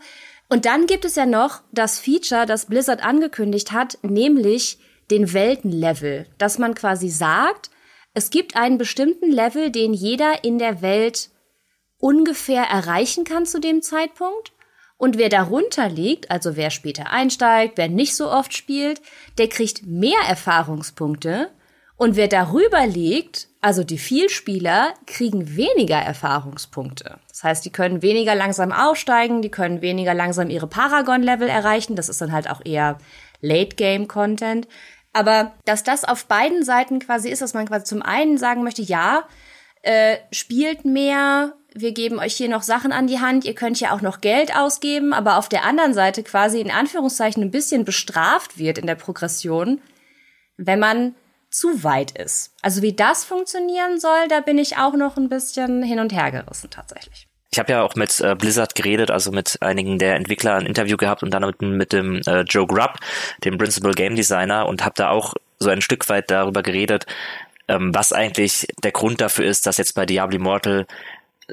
[0.56, 4.80] Und dann gibt es ja noch das Feature, das Blizzard angekündigt hat, nämlich
[5.12, 7.72] den Weltenlevel, dass man quasi sagt,
[8.14, 11.30] es gibt einen bestimmten Level, den jeder in der Welt
[11.98, 14.54] ungefähr erreichen kann zu dem Zeitpunkt.
[14.96, 19.02] Und wer darunter liegt, also wer später einsteigt, wer nicht so oft spielt,
[19.38, 21.50] der kriegt mehr Erfahrungspunkte.
[21.98, 27.20] Und wer darüber liegt, also die Vielspieler, kriegen weniger Erfahrungspunkte.
[27.30, 31.96] Das heißt, die können weniger langsam aufsteigen, die können weniger langsam ihre Paragon-Level erreichen.
[31.96, 32.98] Das ist dann halt auch eher
[33.42, 34.68] Late-Game-Content.
[35.14, 38.82] Aber dass das auf beiden Seiten quasi ist, dass man quasi zum einen sagen möchte,
[38.82, 39.24] ja,
[39.82, 43.92] äh, spielt mehr, wir geben euch hier noch Sachen an die Hand, ihr könnt ja
[43.92, 48.58] auch noch Geld ausgeben, aber auf der anderen Seite quasi in Anführungszeichen ein bisschen bestraft
[48.58, 49.80] wird in der Progression,
[50.58, 51.16] wenn man
[51.56, 52.54] zu weit ist.
[52.62, 56.30] Also wie das funktionieren soll, da bin ich auch noch ein bisschen hin und her
[56.32, 57.28] gerissen tatsächlich.
[57.52, 60.98] Ich habe ja auch mit äh, Blizzard geredet, also mit einigen der Entwickler ein Interview
[60.98, 62.98] gehabt und dann mit, mit dem äh, Joe Grubb,
[63.46, 67.06] dem Principal Game Designer, und habe da auch so ein Stück weit darüber geredet,
[67.70, 70.86] ähm, was eigentlich der Grund dafür ist, dass jetzt bei Diablo Immortal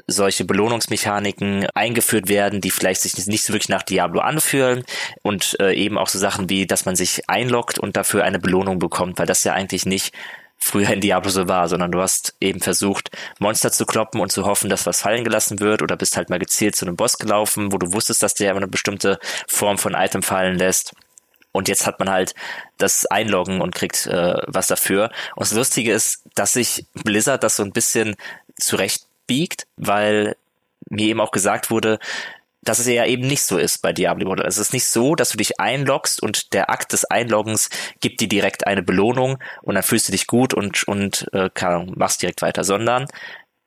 [0.07, 4.83] solche Belohnungsmechaniken eingeführt werden, die vielleicht sich nicht so wirklich nach Diablo anfühlen
[5.21, 8.79] und äh, eben auch so Sachen wie, dass man sich einloggt und dafür eine Belohnung
[8.79, 10.13] bekommt, weil das ja eigentlich nicht
[10.57, 14.45] früher in Diablo so war, sondern du hast eben versucht, Monster zu kloppen und zu
[14.45, 17.73] hoffen, dass was fallen gelassen wird oder bist halt mal gezielt zu einem Boss gelaufen,
[17.73, 20.93] wo du wusstest, dass der eine bestimmte Form von Item fallen lässt.
[21.51, 22.33] Und jetzt hat man halt
[22.77, 25.11] das Einloggen und kriegt äh, was dafür.
[25.35, 28.15] Und das Lustige ist, dass sich Blizzard das so ein bisschen
[28.59, 30.35] zurecht biegt, weil
[30.89, 31.99] mir eben auch gesagt wurde,
[32.63, 34.47] dass es ja eben nicht so ist bei Diablo Immortal.
[34.47, 38.29] Es ist nicht so, dass du dich einloggst und der Akt des Einloggens gibt dir
[38.29, 42.41] direkt eine Belohnung und dann fühlst du dich gut und, und äh, kann, machst direkt
[42.41, 43.07] weiter, sondern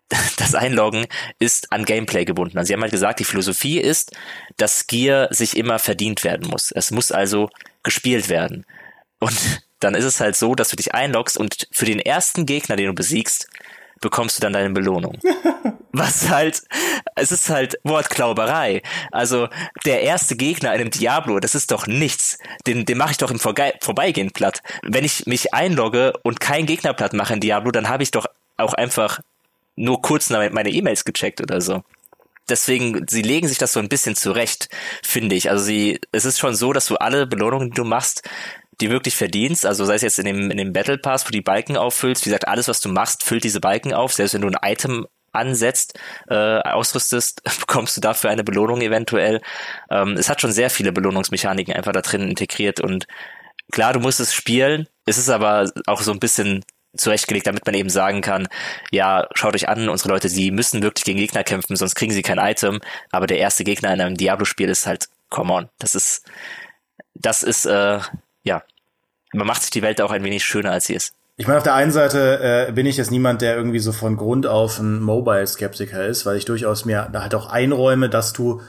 [0.38, 1.06] das Einloggen
[1.38, 2.58] ist an Gameplay gebunden.
[2.58, 4.12] Also sie haben halt gesagt, die Philosophie ist,
[4.56, 6.72] dass Gear sich immer verdient werden muss.
[6.72, 7.50] Es muss also
[7.82, 8.64] gespielt werden.
[9.18, 9.36] Und
[9.80, 12.86] dann ist es halt so, dass du dich einloggst und für den ersten Gegner, den
[12.86, 13.48] du besiegst,
[14.00, 15.18] bekommst du dann deine Belohnung.
[15.92, 16.62] Was halt,
[17.14, 18.82] es ist halt Wortklauberei.
[19.12, 19.48] Also
[19.84, 22.38] der erste Gegner in einem Diablo, das ist doch nichts.
[22.66, 24.62] Den, den mache ich doch im Vorge Vorbeigehen platt.
[24.82, 28.26] Wenn ich mich einlogge und kein Gegner platt mache in Diablo, dann habe ich doch
[28.56, 29.20] auch einfach
[29.76, 31.82] nur kurz meine E-Mails gecheckt oder so.
[32.48, 34.68] Deswegen, sie legen sich das so ein bisschen zurecht,
[35.02, 35.50] finde ich.
[35.50, 38.22] Also sie, es ist schon so, dass du alle Belohnungen, die du machst,
[38.80, 41.40] die wirklich verdienst, also sei es jetzt in dem, in dem Battle Pass, wo die
[41.40, 44.48] Balken auffüllst, wie gesagt, alles, was du machst, füllt diese Balken auf, selbst wenn du
[44.48, 49.40] ein Item ansetzt, äh, ausrüstest, bekommst du dafür eine Belohnung eventuell.
[49.90, 53.06] Ähm, es hat schon sehr viele Belohnungsmechaniken einfach da drin integriert und
[53.72, 56.64] klar, du musst es spielen, es ist aber auch so ein bisschen
[56.96, 58.48] zurechtgelegt, damit man eben sagen kann,
[58.90, 62.22] ja, schaut euch an, unsere Leute, sie müssen wirklich gegen Gegner kämpfen, sonst kriegen sie
[62.22, 66.24] kein Item, aber der erste Gegner in einem Diablo-Spiel ist halt, come on, das ist,
[67.14, 68.00] das ist, äh,
[68.46, 68.62] ja,
[69.32, 71.12] man macht sich die Welt auch ein wenig schöner, als sie ist.
[71.36, 74.16] Ich meine, auf der einen Seite äh, bin ich jetzt niemand, der irgendwie so von
[74.16, 78.62] Grund auf ein Mobile-Skeptiker ist, weil ich durchaus mir da halt auch einräume, dass du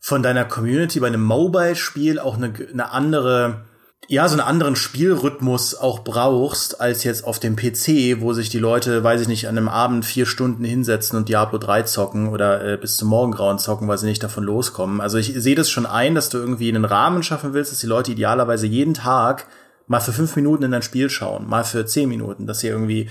[0.00, 3.66] von deiner Community bei einem Mobile-Spiel auch eine, eine andere
[4.08, 8.58] ja, so einen anderen Spielrhythmus auch brauchst, als jetzt auf dem PC, wo sich die
[8.58, 12.64] Leute, weiß ich nicht, an einem Abend vier Stunden hinsetzen und Diablo 3 zocken oder
[12.64, 15.00] äh, bis zum Morgengrauen zocken, weil sie nicht davon loskommen.
[15.00, 17.86] Also ich sehe das schon ein, dass du irgendwie einen Rahmen schaffen willst, dass die
[17.86, 19.46] Leute idealerweise jeden Tag
[19.86, 23.08] mal für fünf Minuten in dein Spiel schauen, mal für zehn Minuten, dass sie irgendwie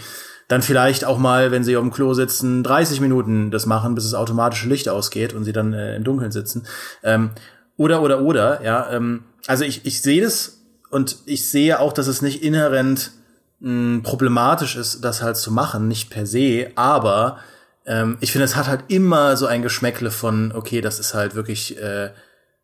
[0.49, 4.03] dann vielleicht auch mal, wenn sie auf dem Klo sitzen, 30 Minuten das machen, bis
[4.03, 6.67] das automatische Licht ausgeht und sie dann äh, im Dunkeln sitzen.
[7.03, 7.31] Ähm,
[7.77, 8.91] oder, oder, oder, ja.
[8.91, 10.60] Ähm, also ich, ich sehe das
[10.91, 13.11] und ich sehe auch, dass es nicht inhärent
[13.59, 17.39] mh, hm, problematisch ist, das halt zu machen, nicht per se, aber
[17.85, 21.35] ähm, ich finde, es hat halt immer so ein Geschmäckle von, okay, das ist halt
[21.35, 22.11] wirklich, äh,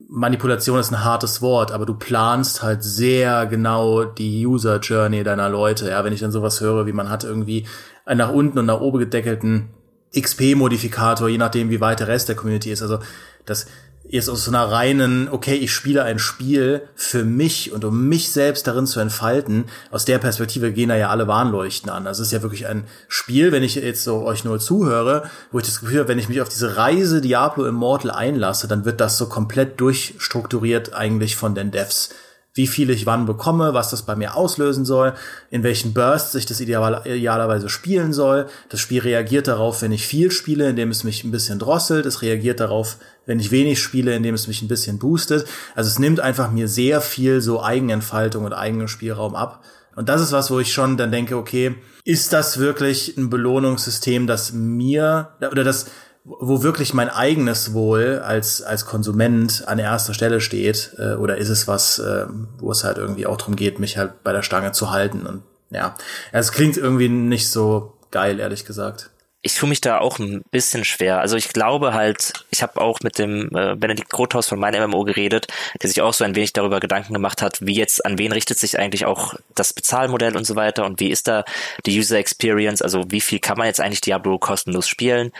[0.07, 5.49] Manipulation ist ein hartes Wort, aber du planst halt sehr genau die User Journey deiner
[5.49, 5.89] Leute.
[5.89, 7.65] Ja, wenn ich dann sowas höre, wie man hat irgendwie
[8.05, 9.69] einen nach unten und nach oben gedeckelten
[10.15, 12.83] XP-Modifikator, je nachdem, wie weit der Rest der Community ist.
[12.83, 12.99] Also
[13.45, 13.65] das,
[14.09, 18.31] jetzt aus so einer reinen, okay, ich spiele ein Spiel für mich und um mich
[18.31, 22.05] selbst darin zu entfalten, aus der Perspektive gehen da ja alle Warnleuchten an.
[22.05, 25.65] Das ist ja wirklich ein Spiel, wenn ich jetzt so euch nur zuhöre, wo ich
[25.65, 29.17] das Gefühl habe, wenn ich mich auf diese Reise Diablo Immortal einlasse, dann wird das
[29.17, 32.09] so komplett durchstrukturiert eigentlich von den Devs
[32.57, 35.13] wie viel ich wann bekomme, was das bei mir auslösen soll,
[35.49, 38.47] in welchen Bursts ich das ideal, idealerweise spielen soll.
[38.69, 42.05] Das Spiel reagiert darauf, wenn ich viel spiele, indem es mich ein bisschen drosselt.
[42.05, 45.47] Es reagiert darauf, wenn ich wenig spiele, indem es mich ein bisschen boostet.
[45.75, 49.63] Also es nimmt einfach mir sehr viel so Eigenentfaltung und eigenen Spielraum ab.
[49.95, 54.27] Und das ist was, wo ich schon dann denke, okay, ist das wirklich ein Belohnungssystem,
[54.27, 55.87] das mir oder das
[56.27, 60.91] wo wirklich mein eigenes Wohl als, als Konsument an erster Stelle steht?
[60.97, 62.25] Äh, oder ist es was, äh,
[62.59, 65.25] wo es halt irgendwie auch darum geht, mich halt bei der Stange zu halten?
[65.25, 65.95] Und ja,
[66.31, 69.09] es klingt irgendwie nicht so geil, ehrlich gesagt.
[69.47, 71.19] ich tue mich da auch ein bisschen schwer.
[71.19, 75.05] Also ich glaube halt, ich habe auch mit dem äh, Benedikt Grothaus von meinem MMO
[75.05, 75.47] geredet,
[75.81, 78.57] der sich auch so ein wenig darüber Gedanken gemacht hat, wie jetzt, an wen richtet
[78.57, 81.45] sich eigentlich auch das Bezahlmodell und so weiter und wie ist da
[81.85, 85.31] die User Experience, also wie viel kann man jetzt eigentlich Diablo kostenlos spielen.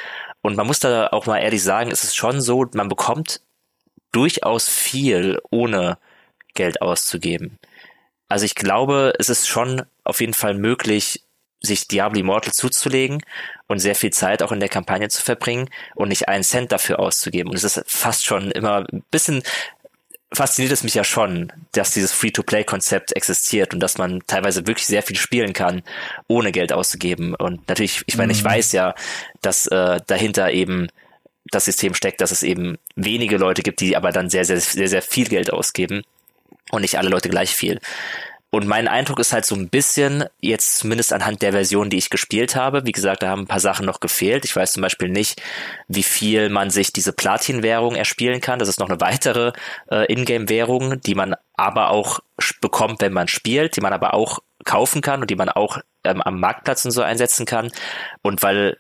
[0.41, 3.41] Und man muss da auch mal ehrlich sagen, es ist schon so, man bekommt
[4.11, 5.97] durchaus viel, ohne
[6.53, 7.59] Geld auszugeben.
[8.29, 11.23] Also ich glaube, es ist schon auf jeden Fall möglich,
[11.61, 13.23] sich Diablo Immortal zuzulegen
[13.67, 16.99] und sehr viel Zeit auch in der Kampagne zu verbringen und nicht einen Cent dafür
[16.99, 17.49] auszugeben.
[17.49, 19.43] Und es ist fast schon immer ein bisschen
[20.33, 25.03] fasziniert es mich ja schon, dass dieses Free-to-Play-Konzept existiert und dass man teilweise wirklich sehr
[25.03, 25.83] viel spielen kann,
[26.27, 27.33] ohne Geld auszugeben.
[27.33, 28.47] Und natürlich, ich meine, ich mhm.
[28.47, 28.93] weiß ja,
[29.41, 30.87] dass äh, dahinter eben
[31.51, 34.89] das System steckt, dass es eben wenige Leute gibt, die aber dann sehr, sehr, sehr,
[34.89, 36.03] sehr viel Geld ausgeben
[36.71, 37.79] und nicht alle Leute gleich viel.
[38.49, 42.09] Und mein Eindruck ist halt so ein bisschen, jetzt zumindest anhand der Version, die ich
[42.09, 44.45] gespielt habe, wie gesagt, da haben ein paar Sachen noch gefehlt.
[44.45, 45.41] Ich weiß zum Beispiel nicht,
[45.89, 48.59] wie viel man sich diese Platin-Währung erspielen kann.
[48.59, 49.51] Das ist noch eine weitere
[49.91, 52.19] äh, Ingame-Währung, die man aber auch
[52.61, 56.21] bekommt, wenn man spielt, die man aber auch kaufen kann und die man auch ähm,
[56.21, 57.69] am Marktplatz und so einsetzen kann.
[58.21, 58.77] Und weil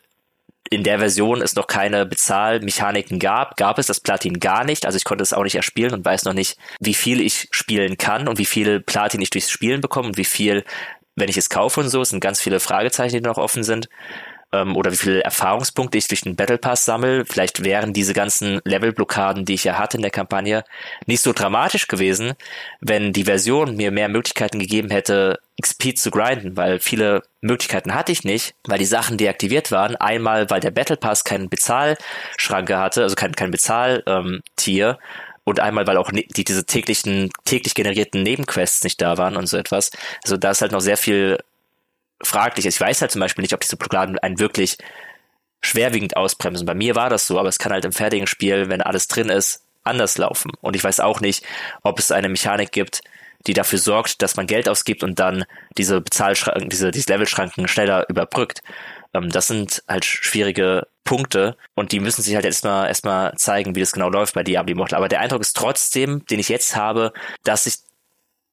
[0.69, 4.85] in der Version es noch keine Bezahlmechaniken gab, gab es das Platin gar nicht.
[4.85, 7.97] Also ich konnte es auch nicht erspielen und weiß noch nicht, wie viel ich spielen
[7.97, 10.63] kann und wie viel Platin ich durchs Spielen bekomme und wie viel,
[11.15, 12.01] wenn ich es kaufe und so.
[12.01, 13.89] Es sind ganz viele Fragezeichen, die noch offen sind
[14.53, 17.25] ähm, oder wie viele Erfahrungspunkte ich durch den Battle Pass sammle.
[17.25, 20.63] Vielleicht wären diese ganzen Levelblockaden, die ich ja hatte in der Kampagne,
[21.05, 22.33] nicht so dramatisch gewesen,
[22.79, 28.11] wenn die Version mir mehr Möglichkeiten gegeben hätte, XP zu grinden, weil viele Möglichkeiten hatte
[28.11, 29.95] ich nicht, weil die Sachen deaktiviert waren.
[29.95, 34.89] Einmal, weil der Battle Pass keinen Bezahlschranke hatte, also kein, kein Bezahltier.
[34.89, 34.97] Ähm,
[35.43, 39.47] und einmal, weil auch ne, die, diese täglichen, täglich generierten Nebenquests nicht da waren und
[39.47, 39.91] so etwas.
[40.21, 41.37] Also da ist halt noch sehr viel
[42.21, 42.75] fraglich ist.
[42.75, 44.77] Ich weiß halt zum Beispiel nicht, ob diese Blockaden einen wirklich
[45.61, 46.65] schwerwiegend ausbremsen.
[46.65, 49.29] Bei mir war das so, aber es kann halt im fertigen Spiel, wenn alles drin
[49.29, 50.51] ist, anders laufen.
[50.61, 51.43] Und ich weiß auch nicht,
[51.83, 53.01] ob es eine Mechanik gibt,
[53.45, 55.45] die dafür sorgt, dass man Geld ausgibt und dann
[55.77, 58.61] diese Bezahlschranken, diese, diese Levelschranken schneller überbrückt.
[59.13, 63.79] Ähm, das sind halt schwierige Punkte und die müssen sich halt erstmal erstmal zeigen, wie
[63.79, 64.97] das genau läuft bei Diablo Immortal.
[64.97, 67.77] Aber der Eindruck ist trotzdem, den ich jetzt habe, dass sich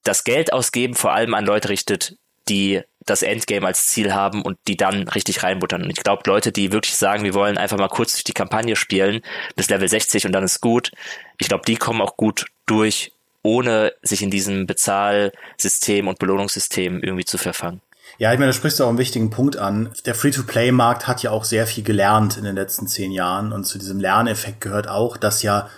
[0.04, 2.16] das Geld ausgeben vor allem an Leute richtet,
[2.48, 5.82] die das Endgame als Ziel haben und die dann richtig reinbuttern.
[5.82, 8.76] Und ich glaube, Leute, die wirklich sagen, wir wollen einfach mal kurz durch die Kampagne
[8.76, 9.22] spielen,
[9.56, 10.90] bis Level 60 und dann ist gut,
[11.38, 13.12] ich glaube, die kommen auch gut durch,
[13.42, 17.80] ohne sich in diesem Bezahlsystem und Belohnungssystem irgendwie zu verfangen.
[18.18, 19.90] Ja, ich meine, da sprichst du auch einen wichtigen Punkt an.
[20.06, 23.78] Der Free-to-Play-Markt hat ja auch sehr viel gelernt in den letzten zehn Jahren und zu
[23.78, 25.68] diesem Lerneffekt gehört auch, dass ja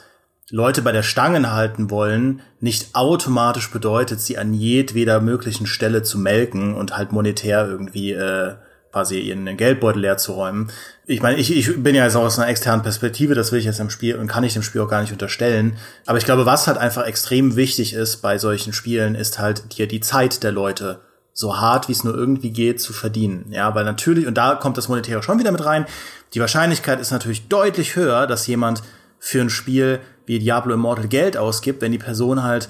[0.51, 6.19] Leute bei der Stange halten wollen, nicht automatisch bedeutet, sie an jedweder möglichen Stelle zu
[6.19, 8.55] melken und halt monetär irgendwie äh,
[8.93, 10.71] quasi ihren Geldbeutel leer zu räumen.
[11.05, 13.65] Ich meine, ich, ich bin ja jetzt auch aus einer externen Perspektive, das will ich
[13.65, 15.77] jetzt im Spiel und kann ich dem Spiel auch gar nicht unterstellen.
[16.07, 19.89] Aber ich glaube, was halt einfach extrem wichtig ist bei solchen Spielen, ist halt dir
[19.89, 21.01] die Zeit der Leute
[21.33, 23.47] so hart wie es nur irgendwie geht zu verdienen.
[23.51, 25.85] Ja, weil natürlich, und da kommt das Monetäre schon wieder mit rein,
[26.33, 28.83] die Wahrscheinlichkeit ist natürlich deutlich höher, dass jemand
[29.19, 32.69] für ein Spiel wie Diablo Immortal Geld ausgibt, wenn die Person halt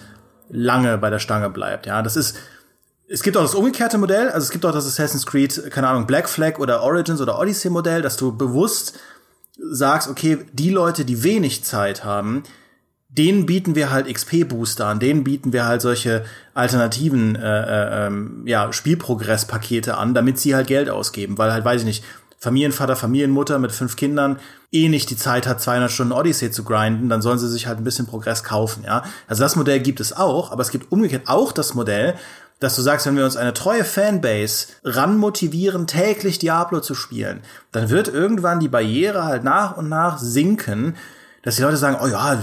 [0.48, 1.86] lange bei der Stange bleibt.
[1.86, 2.36] Ja, das ist,
[3.08, 6.06] es gibt auch das umgekehrte Modell, also es gibt auch das Assassin's Creed, keine Ahnung,
[6.06, 8.98] Black Flag oder Origins oder Odyssey Modell, dass du bewusst
[9.58, 12.42] sagst, okay, die Leute, die wenig Zeit haben,
[13.08, 18.42] denen bieten wir halt XP-Booster an, denen bieten wir halt solche alternativen äh, äh, ähm,
[18.46, 22.04] ja, Spielprogress-Pakete an, damit sie halt Geld ausgeben, weil halt, weiß ich nicht,
[22.46, 24.38] Familienvater, Familienmutter mit fünf Kindern
[24.70, 27.78] eh nicht die Zeit hat, 200 Stunden Odyssey zu grinden, dann sollen sie sich halt
[27.78, 29.02] ein bisschen Progress kaufen, ja.
[29.26, 32.14] Also das Modell gibt es auch, aber es gibt umgekehrt auch das Modell,
[32.60, 37.40] dass du sagst, wenn wir uns eine treue Fanbase ran motivieren, täglich Diablo zu spielen,
[37.72, 40.94] dann wird irgendwann die Barriere halt nach und nach sinken,
[41.42, 42.40] dass die Leute sagen, oh ja,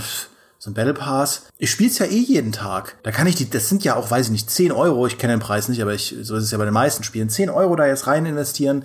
[0.60, 1.44] so ein Battle Pass.
[1.58, 2.98] Ich spiel's ja eh jeden Tag.
[3.04, 5.34] Da kann ich die, das sind ja auch, weiß ich nicht, 10 Euro, ich kenne
[5.34, 7.78] den Preis nicht, aber ich, so ist es ja bei den meisten Spielen, 10 Euro
[7.78, 8.84] da jetzt rein investieren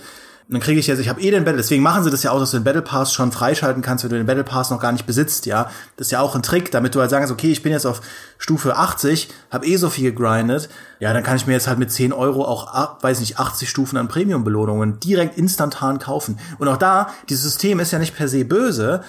[0.51, 2.41] dann kriege ich jetzt, ich habe eh den Battle, deswegen machen sie das ja auch,
[2.41, 4.93] dass du den Battle Pass schon freischalten kannst, wenn du den Battle Pass noch gar
[4.93, 5.71] nicht besitzt, ja.
[5.97, 8.01] Das ist ja auch ein Trick, damit du halt sagst, okay, ich bin jetzt auf
[8.39, 11.93] Stufe 80, habe eh so viel gegrindet, ja, dann kann ich mir jetzt halt mit
[11.93, 16.39] 10 Euro auch, weiß nicht, 80 Stufen an Premium-Belohnungen direkt instantan kaufen.
[16.59, 19.03] Und auch da, dieses System ist ja nicht per se böse.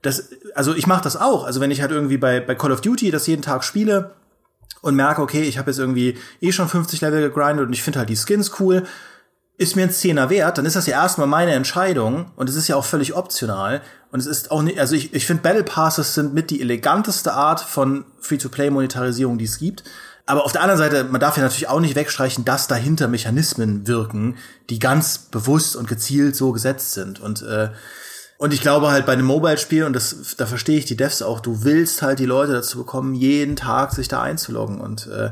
[0.00, 1.44] Das, also ich mache das auch.
[1.44, 4.12] Also wenn ich halt irgendwie bei, bei Call of Duty das jeden Tag spiele
[4.80, 7.98] und merke, okay, ich habe jetzt irgendwie eh schon 50 Level gegrindet und ich finde
[7.98, 8.84] halt die Skins cool,
[9.58, 12.68] ist mir ein Zehner wert, dann ist das ja erstmal meine Entscheidung und es ist
[12.68, 13.80] ja auch völlig optional.
[14.10, 17.32] Und es ist auch nicht, also ich, ich finde Battle Passes sind mit die eleganteste
[17.32, 19.84] Art von Free-to-Play-Monetarisierung, die es gibt.
[20.26, 23.86] Aber auf der anderen Seite, man darf ja natürlich auch nicht wegstreichen, dass dahinter Mechanismen
[23.86, 24.36] wirken,
[24.68, 27.20] die ganz bewusst und gezielt so gesetzt sind.
[27.20, 27.70] Und äh,
[28.38, 31.40] und ich glaube halt bei einem Mobile-Spiel, und das, da verstehe ich die Devs auch,
[31.40, 34.78] du willst halt die Leute dazu bekommen, jeden Tag sich da einzuloggen.
[34.80, 35.30] Und äh,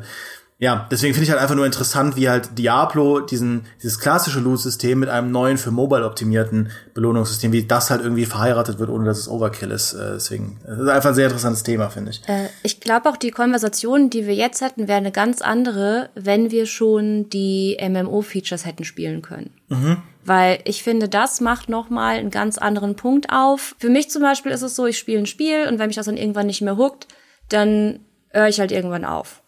[0.58, 5.00] ja, deswegen finde ich halt einfach nur interessant, wie halt Diablo diesen, dieses klassische Loot-System
[5.00, 9.18] mit einem neuen für Mobile optimierten Belohnungssystem, wie das halt irgendwie verheiratet wird, ohne dass
[9.18, 9.94] es Overkill ist.
[9.94, 12.22] Äh, deswegen, das ist einfach ein sehr interessantes Thema, finde ich.
[12.28, 16.52] Äh, ich glaube auch, die Konversation, die wir jetzt hätten, wäre eine ganz andere, wenn
[16.52, 19.50] wir schon die MMO-Features hätten spielen können.
[19.68, 19.96] Mhm.
[20.24, 23.74] Weil ich finde, das macht nochmal einen ganz anderen Punkt auf.
[23.78, 26.06] Für mich zum Beispiel ist es so, ich spiele ein Spiel und wenn mich das
[26.06, 27.08] dann irgendwann nicht mehr huckt,
[27.48, 27.98] dann
[28.30, 29.42] höre ich halt irgendwann auf.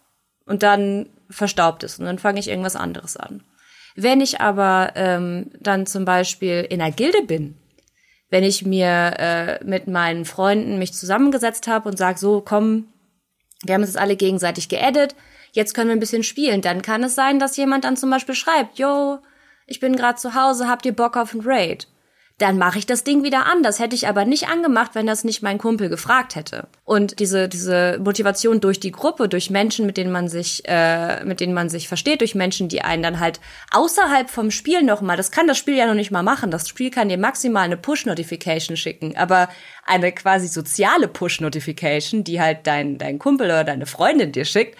[0.47, 3.43] Und dann verstaubt es und dann fange ich irgendwas anderes an.
[3.97, 7.57] Wenn ich aber ähm, dann zum Beispiel in einer Gilde bin,
[8.31, 12.89] wenn ich mir äh, mit meinen Freunden mich zusammengesetzt habe und sage, so, komm,
[13.65, 15.15] wir haben uns jetzt alle gegenseitig geedit,
[15.53, 18.35] jetzt können wir ein bisschen spielen, dann kann es sein, dass jemand dann zum Beispiel
[18.35, 19.19] schreibt, yo,
[19.67, 21.89] ich bin gerade zu Hause, habt ihr Bock auf ein Raid?
[22.39, 23.63] Dann mache ich das Ding wieder an.
[23.63, 26.69] Das hätte ich aber nicht angemacht, wenn das nicht mein Kumpel gefragt hätte.
[26.85, 31.41] Und diese diese Motivation durch die Gruppe, durch Menschen, mit denen man sich äh, mit
[31.41, 33.41] denen man sich versteht, durch Menschen, die einen dann halt
[33.73, 36.51] außerhalb vom Spiel noch mal, das kann das Spiel ja noch nicht mal machen.
[36.51, 39.49] Das Spiel kann dir maximal eine Push-Notification schicken, aber
[39.87, 44.77] eine quasi soziale Push-Notification, die halt dein dein Kumpel oder deine Freundin dir schickt,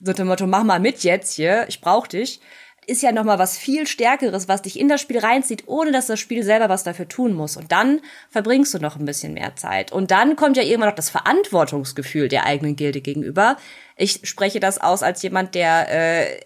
[0.00, 2.40] so dem Motto, mach mal mit jetzt hier, ich brauch dich
[2.86, 6.06] ist ja noch mal was viel Stärkeres, was dich in das Spiel reinzieht, ohne dass
[6.06, 7.56] das Spiel selber was dafür tun muss.
[7.56, 9.90] Und dann verbringst du noch ein bisschen mehr Zeit.
[9.92, 13.56] Und dann kommt ja irgendwann noch das Verantwortungsgefühl der eigenen Gilde gegenüber.
[13.96, 16.40] Ich spreche das aus als jemand, der äh,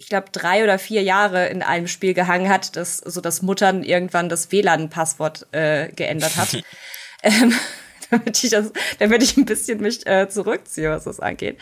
[0.00, 3.82] ich glaube, drei oder vier Jahre in einem Spiel gehangen hat, das so das Muttern
[3.82, 6.62] irgendwann das WLAN-Passwort äh, geändert hat.
[7.22, 7.54] ähm,
[8.24, 11.58] damit ich das, damit ich ein bisschen mich äh, zurückziehe, was das angeht.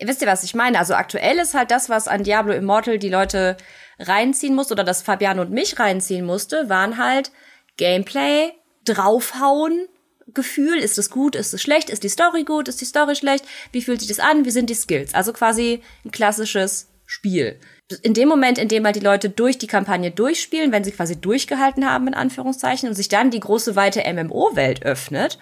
[0.00, 0.78] Wisst ihr, was ich meine?
[0.78, 3.56] Also aktuell ist halt das, was an Diablo Immortal die Leute
[3.98, 7.30] reinziehen muss oder das Fabian und mich reinziehen musste, waren halt
[7.76, 8.52] Gameplay,
[8.84, 9.88] draufhauen,
[10.34, 13.44] Gefühl, ist es gut, ist es schlecht, ist die Story gut, ist die Story schlecht,
[13.70, 15.14] wie fühlt sich das an, wie sind die Skills?
[15.14, 17.60] Also quasi ein klassisches Spiel.
[18.02, 21.20] In dem Moment, in dem halt die Leute durch die Kampagne durchspielen, wenn sie quasi
[21.20, 25.38] durchgehalten haben, in Anführungszeichen, und sich dann die große weite MMO-Welt öffnet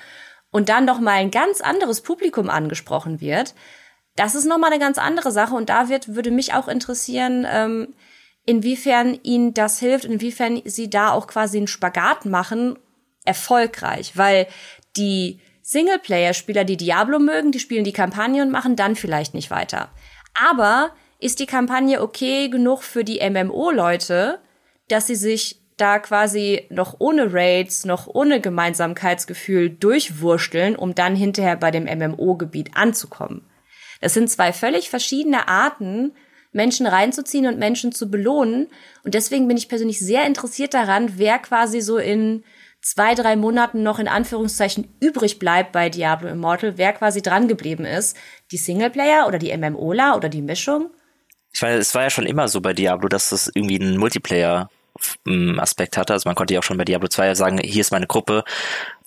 [0.55, 3.57] und dann noch mal ein ganz anderes Publikum angesprochen wird,
[4.15, 7.45] das ist noch mal eine ganz andere Sache und da wird würde mich auch interessieren,
[7.51, 7.93] ähm,
[8.47, 12.79] inwiefern ihnen das hilft, inwiefern sie da auch quasi einen Spagat machen,
[13.25, 14.47] erfolgreich, weil
[14.97, 19.89] die Singleplayer-Spieler, die Diablo mögen, die spielen die Kampagne und machen dann vielleicht nicht weiter.
[20.41, 24.39] Aber ist die Kampagne okay genug für die MMO-Leute,
[24.87, 31.57] dass sie sich da quasi noch ohne Raids, noch ohne Gemeinsamkeitsgefühl durchwursteln, um dann hinterher
[31.57, 33.45] bei dem MMO-Gebiet anzukommen.
[34.01, 36.13] Das sind zwei völlig verschiedene Arten,
[36.53, 38.69] Menschen reinzuziehen und Menschen zu belohnen.
[39.03, 42.45] Und deswegen bin ich persönlich sehr interessiert daran, wer quasi so in
[42.81, 47.85] zwei, drei Monaten noch in Anführungszeichen übrig bleibt bei Diablo Immortal, wer quasi dran geblieben
[47.85, 48.17] ist.
[48.53, 50.91] Die Singleplayer oder die MMOler oder die Mischung.
[51.53, 54.69] Ich meine, es war ja schon immer so bei Diablo, dass das irgendwie ein Multiplayer
[55.59, 56.13] Aspekt hatte.
[56.13, 58.45] Also man konnte ja auch schon bei Diablo 2 sagen, hier ist meine Gruppe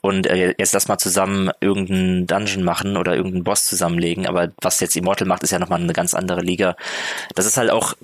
[0.01, 4.27] und äh, jetzt lass mal zusammen irgendeinen Dungeon machen oder irgendeinen Boss zusammenlegen.
[4.27, 6.75] Aber was jetzt Immortal macht, ist ja nochmal eine ganz andere Liga.
[7.35, 7.95] Das ist halt auch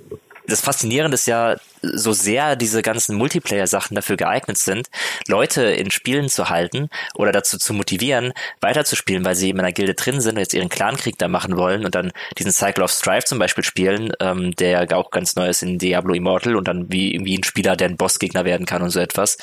[0.48, 4.90] das Faszinierende ist ja, so sehr diese ganzen Multiplayer-Sachen dafür geeignet sind,
[5.28, 9.74] Leute in Spielen zu halten oder dazu zu motivieren, weiterzuspielen, weil sie eben in einer
[9.74, 12.92] Gilde drin sind und jetzt ihren Clankrieg da machen wollen und dann diesen Cycle of
[12.92, 16.92] Strife zum Beispiel spielen, ähm, der auch ganz neu ist in Diablo Immortal und dann
[16.92, 19.38] wie irgendwie ein Spieler, der ein Bossgegner werden kann und so etwas.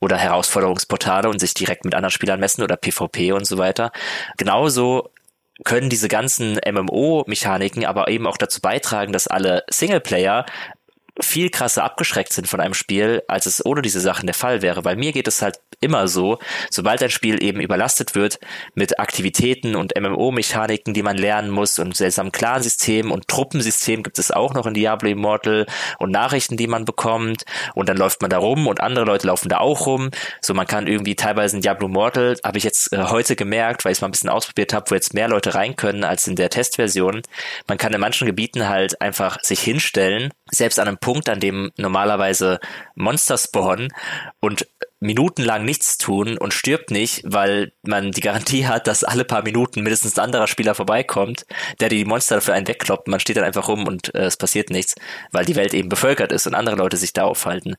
[0.00, 3.92] Oder Herausforderungsportale und sich direkt mit anderen Spielern messen oder PvP und so weiter.
[4.36, 5.10] Genauso
[5.64, 10.46] können diese ganzen MMO-Mechaniken aber eben auch dazu beitragen, dass alle Singleplayer
[11.20, 14.84] viel krasser abgeschreckt sind von einem Spiel, als es ohne diese Sachen der Fall wäre.
[14.84, 16.38] Weil mir geht es halt immer so,
[16.70, 18.38] sobald ein Spiel eben überlastet wird
[18.74, 24.30] mit Aktivitäten und MMO-Mechaniken, die man lernen muss und seltsamen Clan-System und Truppensystem gibt es
[24.30, 25.66] auch noch in Diablo Immortal
[25.98, 27.44] und Nachrichten, die man bekommt
[27.74, 30.10] und dann läuft man da rum und andere Leute laufen da auch rum.
[30.40, 33.92] So man kann irgendwie teilweise in Diablo Immortal, habe ich jetzt äh, heute gemerkt, weil
[33.92, 36.36] ich es mal ein bisschen ausprobiert habe, wo jetzt mehr Leute rein können als in
[36.36, 37.22] der Testversion.
[37.66, 41.70] Man kann in manchen Gebieten halt einfach sich hinstellen, selbst an einem Punkt, an dem
[41.76, 42.58] normalerweise
[42.96, 43.92] Monster spawnen
[44.40, 44.66] und
[44.98, 49.84] minutenlang nichts tun und stirbt nicht, weil man die Garantie hat, dass alle paar Minuten
[49.84, 51.46] mindestens ein anderer Spieler vorbeikommt,
[51.78, 53.06] der die Monster für einen wegkloppt.
[53.06, 54.96] Man steht dann einfach rum und äh, es passiert nichts,
[55.30, 57.76] weil die Welt eben bevölkert ist und andere Leute sich da aufhalten.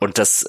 [0.00, 0.44] Und das,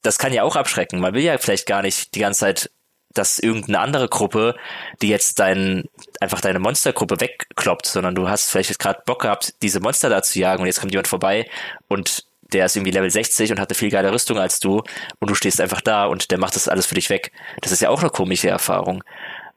[0.00, 0.98] das kann ja auch abschrecken.
[0.98, 2.70] Man will ja vielleicht gar nicht die ganze Zeit
[3.12, 4.54] dass irgendeine andere Gruppe,
[5.02, 5.88] die jetzt dein,
[6.20, 10.38] einfach deine Monstergruppe wegkloppt, sondern du hast vielleicht gerade Bock gehabt, diese Monster da zu
[10.38, 11.48] jagen und jetzt kommt jemand vorbei
[11.88, 14.82] und der ist irgendwie Level 60 und hat eine viel geile Rüstung als du
[15.18, 17.32] und du stehst einfach da und der macht das alles für dich weg.
[17.60, 19.04] Das ist ja auch eine komische Erfahrung.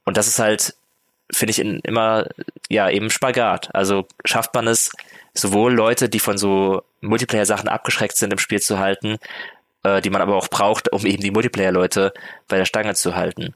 [0.05, 0.75] Und das ist halt,
[1.31, 2.27] finde ich, in, immer,
[2.69, 3.73] ja, eben Spagat.
[3.73, 4.91] Also schafft man es,
[5.33, 9.17] sowohl Leute, die von so Multiplayer-Sachen abgeschreckt sind, im Spiel zu halten,
[9.83, 12.13] äh, die man aber auch braucht, um eben die Multiplayer-Leute
[12.47, 13.53] bei der Stange zu halten.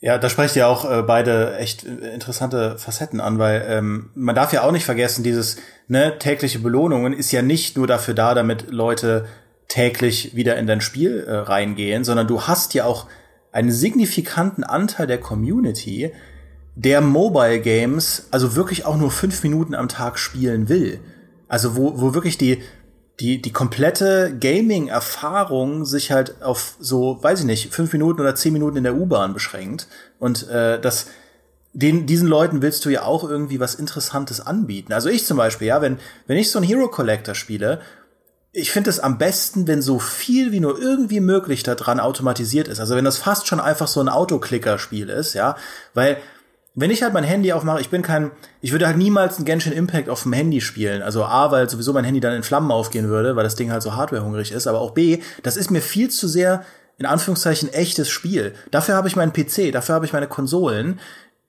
[0.00, 4.34] Ja, da sprecht ihr auch äh, beide echt äh, interessante Facetten an, weil ähm, man
[4.34, 5.56] darf ja auch nicht vergessen, dieses
[5.88, 9.26] ne, tägliche Belohnungen ist ja nicht nur dafür da, damit Leute
[9.68, 13.06] täglich wieder in dein Spiel äh, reingehen, sondern du hast ja auch
[13.50, 16.12] einen signifikanten Anteil der Community,
[16.74, 21.00] der Mobile Games also wirklich auch nur fünf Minuten am Tag spielen will.
[21.48, 22.62] Also wo, wo wirklich die,
[23.20, 28.52] die, die komplette Gaming-Erfahrung sich halt auf so, weiß ich nicht, fünf Minuten oder zehn
[28.52, 29.86] Minuten in der U-Bahn beschränkt.
[30.18, 31.06] Und äh, das,
[31.72, 34.92] den, diesen Leuten willst du ja auch irgendwie was Interessantes anbieten.
[34.92, 37.80] Also ich zum Beispiel, ja, wenn, wenn ich so ein Hero Collector spiele,
[38.52, 42.78] ich finde es am besten, wenn so viel wie nur irgendwie möglich daran automatisiert ist.
[42.78, 45.56] Also wenn das fast schon einfach so ein Autoklicker-Spiel ist, ja,
[45.92, 46.18] weil
[46.74, 49.72] wenn ich halt mein Handy aufmache, ich bin kein, ich würde halt niemals ein Genshin
[49.72, 51.02] Impact auf dem Handy spielen.
[51.02, 53.82] Also A, weil sowieso mein Handy dann in Flammen aufgehen würde, weil das Ding halt
[53.82, 56.64] so hardwarehungrig ist, aber auch B, das ist mir viel zu sehr
[56.98, 58.54] in Anführungszeichen echtes Spiel.
[58.70, 61.00] Dafür habe ich meinen PC, dafür habe ich meine Konsolen.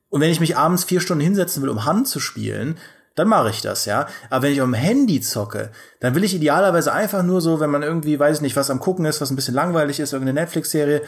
[0.10, 2.78] Und wenn ich mich abends vier Stunden hinsetzen will, um Hand zu spielen,
[3.16, 4.08] dann mache ich das, ja.
[4.30, 5.72] Aber wenn ich auf dem Handy zocke,
[6.02, 8.80] dann will ich idealerweise einfach nur so, wenn man irgendwie, weiß ich nicht, was am
[8.80, 11.02] gucken ist, was ein bisschen langweilig ist, irgendeine Netflix-Serie,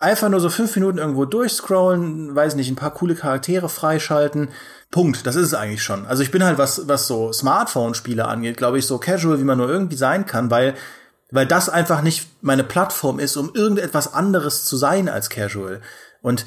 [0.00, 4.48] Einfach nur so fünf Minuten irgendwo durchscrollen, weiß nicht, ein paar coole Charaktere freischalten.
[4.90, 5.26] Punkt.
[5.26, 6.06] Das ist es eigentlich schon.
[6.06, 9.58] Also ich bin halt, was, was so Smartphone-Spiele angeht, glaube ich, so casual, wie man
[9.58, 10.74] nur irgendwie sein kann, weil,
[11.30, 15.82] weil das einfach nicht meine Plattform ist, um irgendetwas anderes zu sein als casual.
[16.22, 16.46] Und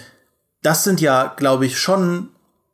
[0.64, 2.30] das sind ja, glaube ich, schon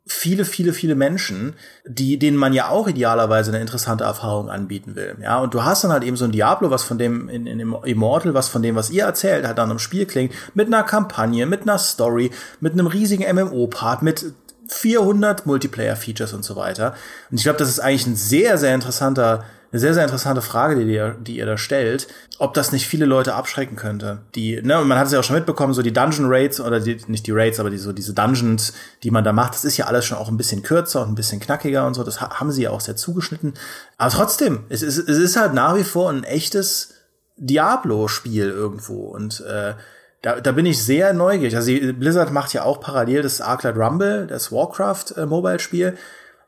[0.08, 1.54] viele, viele, viele Menschen,
[1.86, 5.16] die, denen man ja auch idealerweise eine interessante Erfahrung anbieten will.
[5.22, 7.60] Ja, und du hast dann halt eben so ein Diablo, was von dem, in, in
[7.60, 11.44] Immortal, was von dem, was ihr erzählt, halt dann im Spiel klingt, mit einer Kampagne,
[11.44, 12.30] mit einer Story,
[12.60, 14.32] mit einem riesigen MMO-Part, mit
[14.68, 16.94] 400 Multiplayer-Features und so weiter.
[17.30, 20.82] Und ich glaube, das ist eigentlich ein sehr, sehr interessanter eine sehr, sehr interessante Frage,
[20.82, 22.08] die ihr, die ihr da stellt,
[22.38, 24.22] ob das nicht viele Leute abschrecken könnte.
[24.34, 26.98] Die, ne, man hat es ja auch schon mitbekommen, so die Dungeon Raids oder die,
[27.06, 29.86] nicht die Raids, aber die, so diese Dungeons, die man da macht, das ist ja
[29.86, 32.02] alles schon auch ein bisschen kürzer und ein bisschen knackiger und so.
[32.02, 33.54] Das haben sie ja auch sehr zugeschnitten.
[33.98, 36.94] Aber trotzdem, es ist, es ist halt nach wie vor ein echtes
[37.36, 39.08] Diablo-Spiel irgendwo.
[39.08, 39.74] Und äh,
[40.22, 41.54] da, da bin ich sehr neugierig.
[41.56, 45.88] Also Blizzard macht ja auch parallel das Arclight Rumble, das Warcraft-Mobile-Spiel.
[45.88, 45.96] Äh,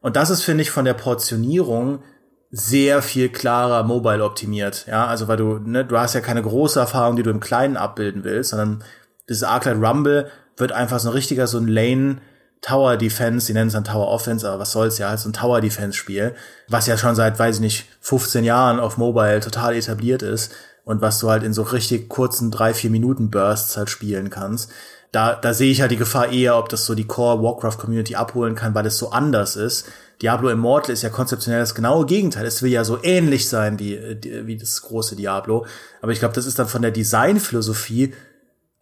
[0.01, 2.03] und das ist, finde ich, von der Portionierung
[2.51, 4.87] sehr viel klarer mobile optimiert.
[4.89, 7.77] Ja, also weil du, ne, du hast ja keine große Erfahrung, die du im Kleinen
[7.77, 8.83] abbilden willst, sondern
[9.29, 12.19] dieses Arclight Rumble wird einfach so ein richtiger, so ein Lane
[12.61, 15.33] Tower Defense, die nennen es dann Tower Offense, aber was soll's ja, halt so ein
[15.33, 16.35] Tower Defense Spiel,
[16.69, 20.53] was ja schon seit, weiß ich nicht, 15 Jahren auf Mobile total etabliert ist
[20.85, 24.71] und was du halt in so richtig kurzen drei, vier Minuten Bursts halt spielen kannst.
[25.13, 28.15] Da, da sehe ich halt die Gefahr eher, ob das so die Core Warcraft Community
[28.15, 29.87] abholen kann, weil es so anders ist
[30.23, 32.45] Diablo Immortal ist ja konzeptionell das genaue Gegenteil.
[32.45, 33.99] Es will ja so ähnlich sein wie,
[34.47, 35.66] wie das große Diablo.
[36.03, 38.14] Aber ich glaube, das ist dann von der Designphilosophie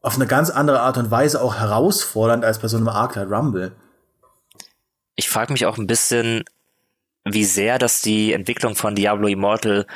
[0.02, 3.72] auf eine ganz andere Art und Weise auch herausfordernd als bei so einem Arclight Rumble.
[5.14, 6.44] Ich frage mich auch ein bisschen,
[7.24, 9.86] wie sehr das die Entwicklung von Diablo Immortal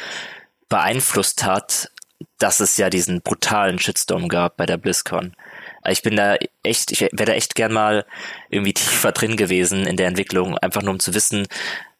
[0.69, 1.91] beeinflusst hat,
[2.39, 5.35] dass es ja diesen brutalen Shitstorm gab bei der BlizzCon.
[5.89, 8.05] Ich bin da echt, ich wäre da echt gern mal
[8.51, 11.47] irgendwie tiefer drin gewesen in der Entwicklung, einfach nur um zu wissen,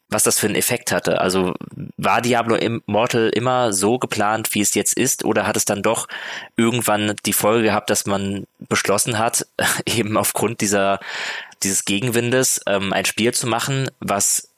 [0.09, 1.19] was das für einen Effekt hatte.
[1.19, 1.53] Also
[1.97, 6.07] war Diablo Immortal immer so geplant, wie es jetzt ist, oder hat es dann doch
[6.55, 9.47] irgendwann die Folge gehabt, dass man beschlossen hat,
[9.85, 10.99] eben aufgrund dieser
[11.63, 14.49] dieses Gegenwindes ähm, ein Spiel zu machen, was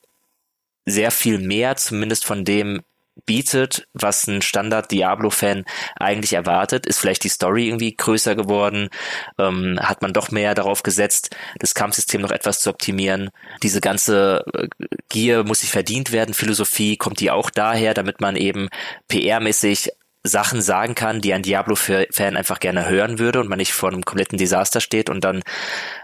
[0.86, 2.82] sehr viel mehr zumindest von dem
[3.26, 5.65] bietet, was ein Standard Diablo-Fan
[5.95, 6.86] eigentlich erwartet.
[6.86, 8.89] Ist vielleicht die Story irgendwie größer geworden?
[9.38, 13.30] Ähm, hat man doch mehr darauf gesetzt, das Kampfsystem noch etwas zu optimieren?
[13.63, 14.67] Diese ganze äh,
[15.09, 18.69] Gier muss sich verdient werden, Philosophie, kommt die auch daher, damit man eben
[19.09, 19.89] PR-mäßig
[20.26, 24.03] Sachen sagen kann, die ein Diablo-Fan einfach gerne hören würde und man nicht vor einem
[24.03, 25.43] kompletten Desaster steht und dann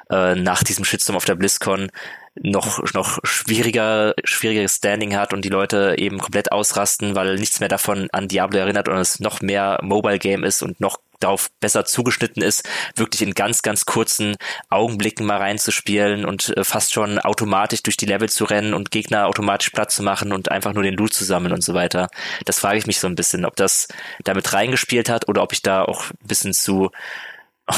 [0.10, 1.90] äh, nach diesem Shitstorm auf der BlizzCon
[2.36, 7.70] noch, noch schwieriger, schwierigeres Standing hat und die Leute eben komplett ausrasten, weil nichts mehr
[7.70, 11.86] davon an Diablo erinnert und es noch mehr Mobile Game ist und noch darauf besser
[11.86, 14.36] zugeschnitten ist, wirklich in ganz, ganz kurzen
[14.70, 19.28] Augenblicken mal reinzuspielen und äh, fast schon automatisch durch die Level zu rennen und Gegner
[19.28, 22.10] automatisch platt zu machen und einfach nur den Loot zu sammeln und so weiter.
[22.46, 23.88] Das frage ich mich so ein bisschen, ob das
[24.24, 26.90] damit reingespielt hat oder ob ich da auch ein bisschen zu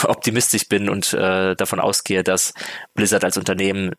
[0.03, 2.53] optimistisch bin und äh, davon ausgehe, dass
[2.93, 3.93] Blizzard als Unternehmen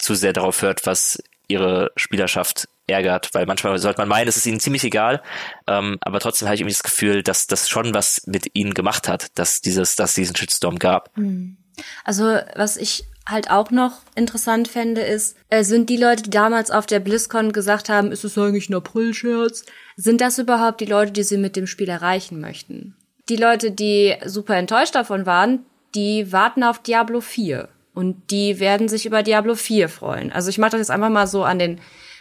[0.00, 4.46] zu sehr darauf hört, was ihre Spielerschaft ärgert, weil manchmal sollte man meinen, es ist
[4.46, 5.22] ihnen ziemlich egal,
[5.66, 9.08] ähm, aber trotzdem habe ich irgendwie das Gefühl, dass das schon was mit ihnen gemacht
[9.08, 11.14] hat, dass dieses, dass diesen Shitstorm gab.
[11.16, 11.56] Hm.
[12.04, 16.70] Also was ich halt auch noch interessant fände, ist, äh, sind die Leute, die damals
[16.70, 19.64] auf der BlizzCon gesagt haben, ist es eigentlich ein April-Scherz,
[19.96, 22.96] sind das überhaupt die Leute, die sie mit dem Spiel erreichen möchten?
[23.28, 28.88] Die Leute, die super enttäuscht davon waren, die warten auf Diablo 4 und die werden
[28.88, 30.32] sich über Diablo 4 freuen.
[30.32, 31.80] Also ich mache das jetzt einfach mal so an den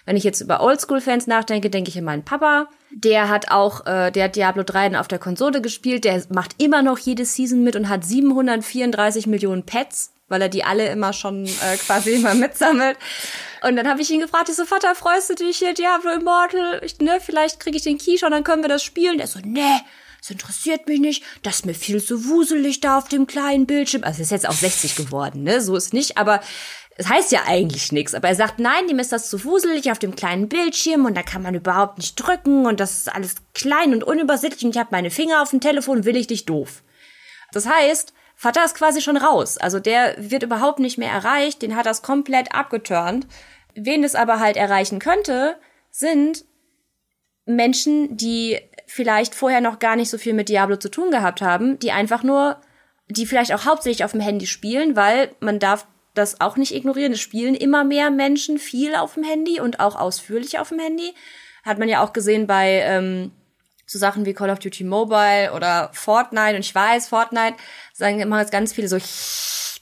[0.10, 2.68] wenn ich jetzt über Oldschool-Fans nachdenke, denke ich an meinen Papa.
[2.90, 6.04] Der hat auch, äh, der hat Diablo 3 auf der Konsole gespielt.
[6.04, 10.64] Der macht immer noch jede Season mit und hat 734 Millionen Pets, weil er die
[10.64, 12.98] alle immer schon äh, quasi immer mitsammelt.
[13.62, 16.82] Und dann habe ich ihn gefragt, ich so, Vater, freust du dich hier, Diablo Immortal?
[16.84, 19.20] Ich, ne, vielleicht kriege ich den Key schon, dann können wir das spielen.
[19.20, 19.80] Er so, ne,
[20.20, 24.04] das interessiert mich nicht, das ist mir viel zu wuselig da auf dem kleinen Bildschirm.
[24.04, 25.62] Also ist jetzt auch 60 geworden, ne?
[25.62, 26.42] So ist nicht, aber
[26.98, 30.00] es heißt ja eigentlich nichts, aber er sagt, nein, dem ist das zu wuselig auf
[30.00, 33.94] dem kleinen Bildschirm und da kann man überhaupt nicht drücken und das ist alles klein
[33.94, 36.84] und unübersichtlich und ich habe meine Finger auf dem Telefon, will ich dich doof.
[37.54, 39.58] Das heißt, Vater ist quasi schon raus.
[39.58, 43.28] Also der wird überhaupt nicht mehr erreicht, den hat das komplett abgeturnt.
[43.76, 45.58] Wen es aber halt erreichen könnte,
[45.92, 46.44] sind
[47.46, 48.60] Menschen, die
[48.90, 52.24] vielleicht vorher noch gar nicht so viel mit Diablo zu tun gehabt haben, die einfach
[52.24, 52.60] nur,
[53.08, 55.86] die vielleicht auch hauptsächlich auf dem Handy spielen, weil man darf
[56.16, 57.14] das auch nicht ignorieren.
[57.14, 61.14] Es spielen immer mehr Menschen viel auf dem Handy und auch ausführlich auf dem Handy.
[61.64, 63.32] Hat man ja auch gesehen bei ähm,
[63.86, 66.56] so Sachen wie Call of Duty Mobile oder Fortnite.
[66.56, 67.58] Und ich weiß, Fortnite
[67.94, 68.98] sagen immer ganz viele so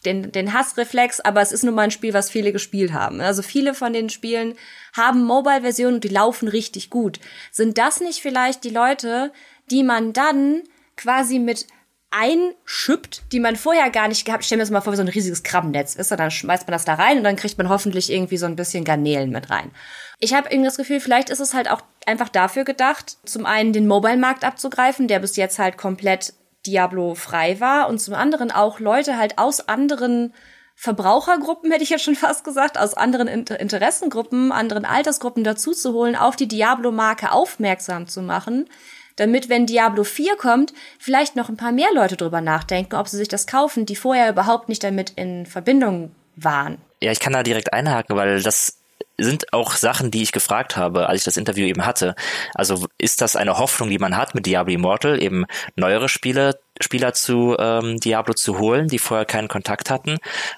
[0.05, 3.21] den, den Hassreflex, aber es ist nun mal ein Spiel, was viele gespielt haben.
[3.21, 4.55] Also viele von den Spielen
[4.97, 7.19] haben Mobile-Versionen und die laufen richtig gut.
[7.51, 9.31] Sind das nicht vielleicht die Leute,
[9.71, 10.63] die man dann
[10.95, 11.67] quasi mit
[12.09, 14.45] einschüppt, die man vorher gar nicht gehabt.
[14.45, 16.11] Stell mir das mal vor, wie so ein riesiges Krabbennetz ist.
[16.11, 18.55] Und dann schmeißt man das da rein und dann kriegt man hoffentlich irgendwie so ein
[18.55, 19.71] bisschen Garnelen mit rein.
[20.19, 23.73] Ich habe irgendwie das Gefühl, vielleicht ist es halt auch einfach dafür gedacht, zum einen
[23.73, 26.33] den Mobile-Markt abzugreifen, der bis jetzt halt komplett
[26.65, 30.33] Diablo-frei war und zum anderen auch Leute halt aus anderen
[30.79, 35.91] Verbrauchergruppen, hätte ich jetzt schon fast gesagt, aus anderen Inter Interessengruppen, anderen Altersgruppen dazu zu
[35.91, 38.69] holen, auf die Diablo-Marke aufmerksam zu machen,
[39.15, 43.17] damit, wenn Diablo 4 kommt, vielleicht noch ein paar mehr Leute drüber nachdenken, ob sie
[43.17, 46.77] sich das kaufen, die vorher überhaupt nicht damit in Verbindung waren.
[47.01, 48.76] Ja, ich kann da direkt einhaken, weil das
[49.17, 52.15] sind auch Sachen, die ich gefragt habe, als ich das Interview eben hatte.
[52.53, 55.45] Also ist das eine Hoffnung, die man hat mit Diablo Immortal, eben
[55.75, 60.17] neuere Spiele, Spieler zu ähm, Diablo zu holen, die vorher keinen Kontakt hatten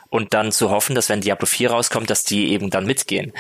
[0.10, 3.32] und dann zu hoffen, dass wenn Diablo 4 rauskommt, dass die eben dann mitgehen.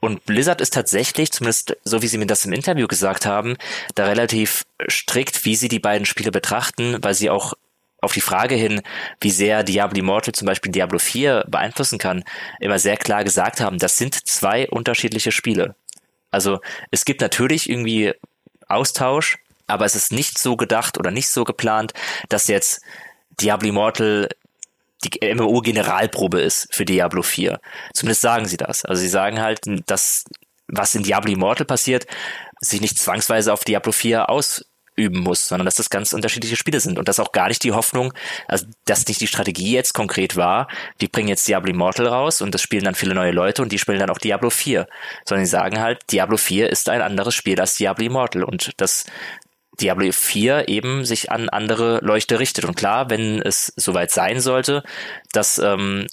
[0.00, 3.56] Und Blizzard ist tatsächlich, zumindest so wie sie mir das im Interview gesagt haben,
[3.94, 7.54] da relativ strikt, wie sie die beiden Spiele betrachten, weil sie auch
[8.06, 8.80] auf die Frage hin,
[9.20, 12.24] wie sehr Diablo Immortal zum Beispiel Diablo 4 beeinflussen kann,
[12.60, 15.74] immer sehr klar gesagt haben, das sind zwei unterschiedliche Spiele.
[16.30, 18.14] Also es gibt natürlich irgendwie
[18.68, 21.92] Austausch, aber es ist nicht so gedacht oder nicht so geplant,
[22.28, 22.80] dass jetzt
[23.40, 24.28] Diablo Immortal
[25.04, 27.60] die MMO-Generalprobe ist für Diablo 4.
[27.92, 28.84] Zumindest sagen sie das.
[28.84, 30.24] Also sie sagen halt, dass
[30.68, 32.06] was in Diablo Immortal passiert,
[32.60, 34.30] sich nicht zwangsweise auf Diablo 4
[34.96, 37.72] ausüben muss, sondern dass das ganz unterschiedliche Spiele sind und dass auch gar nicht die
[37.72, 38.12] Hoffnung,
[38.48, 40.68] also dass nicht die Strategie jetzt konkret war,
[41.00, 43.78] die bringen jetzt Diablo Immortal raus und das spielen dann viele neue Leute und die
[43.78, 44.86] spielen dann auch Diablo 4,
[45.24, 49.04] sondern sie sagen halt, Diablo 4 ist ein anderes Spiel als Diablo Immortal und das
[49.80, 52.64] Diablo 4 eben sich an andere Leuchte richtet.
[52.64, 54.82] Und klar, wenn es soweit sein sollte,
[55.32, 56.06] dass ähm,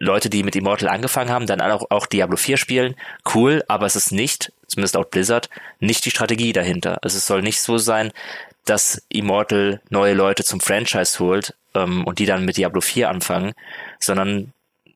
[0.00, 2.96] Leute, die mit Immortal angefangen haben, dann auch, auch Diablo 4 spielen,
[3.34, 5.48] cool, aber es ist nicht, zumindest laut Blizzard,
[5.80, 6.98] nicht die Strategie dahinter.
[7.02, 8.12] Also es soll nicht so sein,
[8.64, 13.52] dass Immortal neue Leute zum Franchise holt ähm, und die dann mit Diablo 4 anfangen,
[13.98, 14.52] sondern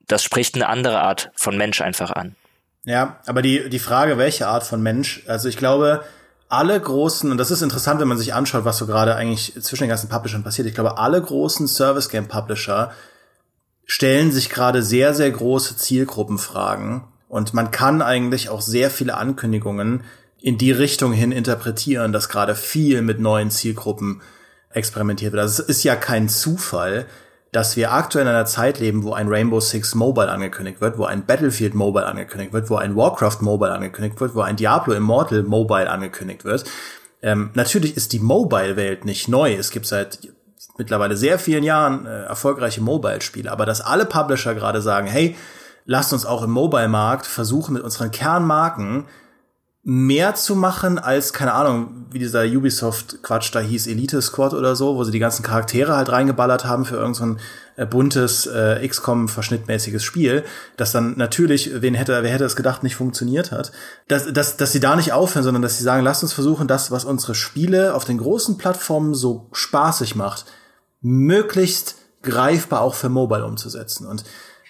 [0.07, 2.37] das spricht eine andere Art von Mensch einfach an.
[2.85, 6.05] Ja, aber die, die Frage, welche Art von Mensch, also ich glaube,
[6.49, 9.85] alle großen, und das ist interessant, wenn man sich anschaut, was so gerade eigentlich zwischen
[9.85, 10.69] den ganzen Publishern passiert.
[10.69, 12.93] Ich glaube, alle großen Service Game Publisher
[13.87, 17.05] stellen sich gerade sehr, sehr große Zielgruppenfragen.
[17.33, 20.05] Und man kann eigentlich auch sehr viele Ankündigungen
[20.39, 24.21] in die Richtung hin interpretieren, dass gerade viel mit neuen Zielgruppen
[24.69, 25.41] experimentiert wird.
[25.41, 27.07] Also es ist ja kein Zufall,
[27.51, 31.07] dass wir aktuell in einer Zeit leben, wo ein Rainbow Six Mobile angekündigt wird, wo
[31.07, 35.43] ein Battlefield Mobile angekündigt wird, wo ein Warcraft Mobile angekündigt wird, wo ein Diablo Immortal
[35.43, 36.65] Mobile angekündigt wird.
[37.23, 39.55] Ähm, natürlich ist die Mobile-Welt nicht neu.
[39.55, 40.19] Es gibt seit
[40.77, 45.35] mittlerweile sehr vielen Jahren äh, erfolgreiche Mobile-Spiele, aber dass alle Publisher gerade sagen, hey,
[45.85, 49.07] lasst uns auch im Mobile-Markt versuchen, mit unseren Kernmarken
[49.85, 54.95] mehr zu machen als, keine Ahnung, wie dieser Ubisoft-Quatsch da hieß, Elite Squad oder so,
[54.95, 60.05] wo sie die ganzen Charaktere halt reingeballert haben für irgendein so äh, buntes äh, XCOM-verschnittmäßiges
[60.05, 60.45] Spiel,
[60.77, 63.73] das dann natürlich, wen hätte, wer hätte es gedacht, nicht funktioniert hat,
[64.07, 66.93] dass, dass, dass sie da nicht aufhören, sondern dass sie sagen, lasst uns versuchen, das,
[66.93, 70.45] was unsere Spiele auf den großen Plattformen so spaßig macht,
[71.01, 74.07] möglichst greifbar auch für Mobile umzusetzen.
[74.07, 74.23] Und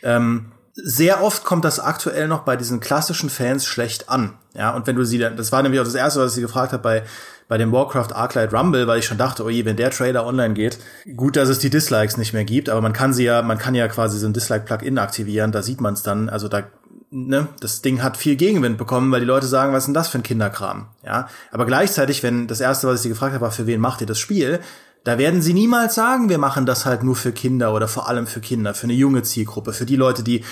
[0.02, 4.34] ähm, sehr oft kommt das aktuell noch bei diesen klassischen Fans schlecht an.
[4.54, 6.40] Ja, und wenn du sie dann, das war nämlich auch das erste, was ich sie
[6.42, 7.02] gefragt habe bei,
[7.48, 10.54] bei dem Warcraft Arclight Rumble, weil ich schon dachte, oh je, wenn der Trailer online
[10.54, 10.78] geht,
[11.16, 13.74] gut, dass es die Dislikes nicht mehr gibt, aber man kann sie ja, man kann
[13.74, 16.62] ja quasi so ein Dislike-Plugin aktivieren, da sieht man es dann, also da,
[17.10, 20.08] ne, das Ding hat viel Gegenwind bekommen, weil die Leute sagen, was ist denn das
[20.08, 20.86] für ein Kinderkram?
[21.04, 24.00] Ja, aber gleichzeitig, wenn das erste, was ich sie gefragt habe, war, für wen macht
[24.00, 24.60] ihr das Spiel?
[25.04, 28.26] Da werden sie niemals sagen, wir machen das halt nur für Kinder oder vor allem
[28.26, 30.44] für Kinder, für eine junge Zielgruppe, für die Leute, die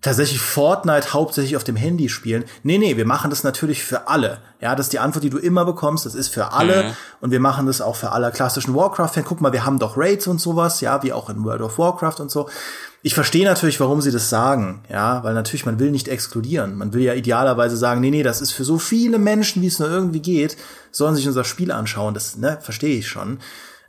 [0.00, 2.44] tatsächlich Fortnite hauptsächlich auf dem Handy spielen.
[2.62, 4.38] Nee, nee, wir machen das natürlich für alle.
[4.60, 6.06] Ja, das ist die Antwort, die du immer bekommst.
[6.06, 6.84] Das ist für alle.
[6.84, 6.96] Mhm.
[7.20, 9.26] Und wir machen das auch für alle klassischen Warcraft-Fans.
[9.26, 12.20] Guck mal, wir haben doch Raids und sowas, ja, wie auch in World of Warcraft
[12.20, 12.48] und so.
[13.02, 16.76] Ich verstehe natürlich, warum sie das sagen, ja, weil natürlich man will nicht exkludieren.
[16.76, 19.78] Man will ja idealerweise sagen, nee, nee, das ist für so viele Menschen, wie es
[19.78, 20.56] nur irgendwie geht,
[20.92, 22.14] sollen sich unser Spiel anschauen.
[22.14, 23.38] Das, ne, verstehe ich schon.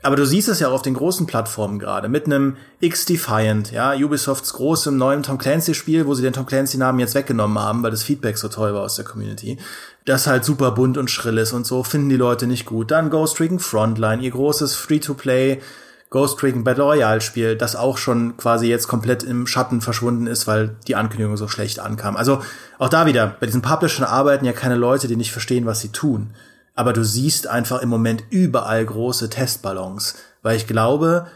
[0.04, 3.94] Aber du siehst es ja auch auf den großen Plattformen gerade, mit einem X-Defiant, ja,
[3.94, 8.04] Ubisofts großem neuen Tom Clancy-Spiel, wo sie den Tom Clancy-Namen jetzt weggenommen haben, weil das
[8.04, 9.58] Feedback so toll war aus der Community.
[10.06, 12.90] Das halt super bunt und schrill ist und so, finden die Leute nicht gut.
[12.90, 15.62] Dann Ghost Recon Frontline, ihr großes Free-to-Play
[16.10, 20.46] Ghost Recon Battle Royale Spiel, das auch schon quasi jetzt komplett im Schatten verschwunden ist,
[20.46, 22.18] weil die Ankündigung so schlecht ankam.
[22.18, 22.42] Also
[22.80, 25.90] auch da wieder, bei diesen Publishern arbeiten ja keine Leute, die nicht verstehen, was sie
[25.90, 26.32] tun
[26.76, 31.28] aber du siehst einfach im Moment überall große Testballons, weil ich glaube,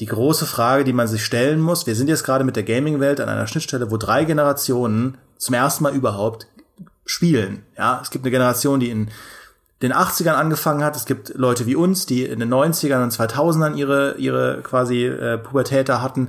[0.00, 3.20] die große Frage, die man sich stellen muss, wir sind jetzt gerade mit der Gaming-Welt
[3.20, 6.46] an einer Schnittstelle, wo drei Generationen zum ersten Mal überhaupt
[7.04, 7.64] spielen.
[7.76, 9.10] Ja, es gibt eine Generation, die in
[9.82, 10.96] den 80ern angefangen hat.
[10.96, 15.38] Es gibt Leute wie uns, die in den 90ern und 2000ern ihre, ihre quasi äh,
[15.38, 16.28] Pubertät da hatten.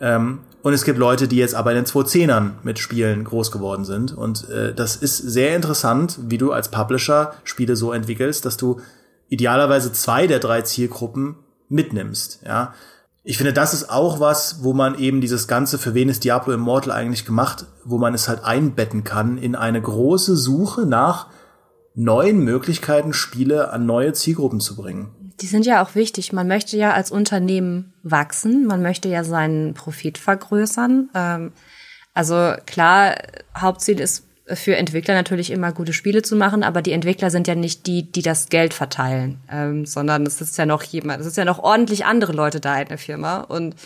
[0.00, 3.84] Ähm, und es gibt Leute, die jetzt aber in den 210ern mit Spielen groß geworden
[3.84, 4.16] sind.
[4.16, 8.80] Und äh, das ist sehr interessant, wie du als Publisher Spiele so entwickelst, dass du
[9.28, 11.36] idealerweise zwei der drei Zielgruppen
[11.68, 12.40] mitnimmst.
[12.44, 12.74] Ja,
[13.22, 16.52] ich finde, das ist auch was, wo man eben dieses Ganze, für wen ist Diablo
[16.52, 21.28] Immortal eigentlich gemacht, wo man es halt einbetten kann in eine große Suche nach
[21.94, 25.10] neuen Möglichkeiten, Spiele an neue Zielgruppen zu bringen.
[25.40, 26.32] Die sind ja auch wichtig.
[26.32, 31.10] Man möchte ja als Unternehmen wachsen, man möchte ja seinen Profit vergrößern.
[31.14, 31.52] Ähm,
[32.14, 33.16] also klar,
[33.56, 37.54] Hauptziel ist für Entwickler natürlich immer gute Spiele zu machen, aber die Entwickler sind ja
[37.54, 41.36] nicht die, die das Geld verteilen, ähm, sondern es ist ja noch jemand, es ist
[41.36, 43.76] ja noch ordentlich andere Leute da in der Firma und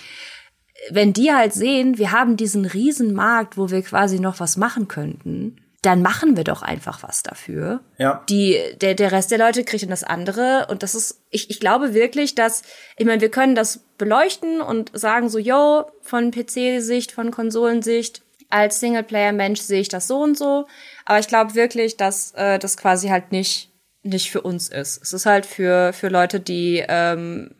[0.90, 4.88] wenn die halt sehen, wir haben diesen riesen Markt, wo wir quasi noch was machen
[4.88, 7.80] könnten, dann machen wir doch einfach was dafür.
[7.98, 8.24] Ja.
[8.28, 10.66] Die, der, der Rest der Leute kriegt dann das andere.
[10.70, 12.62] Und das ist, ich, ich glaube wirklich, dass,
[12.96, 18.80] ich meine, wir können das beleuchten und sagen so, yo, von PC-Sicht, von Konsolensicht, als
[18.80, 20.66] Singleplayer-Mensch sehe ich das so und so.
[21.04, 23.70] Aber ich glaube wirklich, dass äh, das quasi halt nicht,
[24.02, 25.02] nicht für uns ist.
[25.02, 27.54] Es ist halt für, für Leute, die, ähm,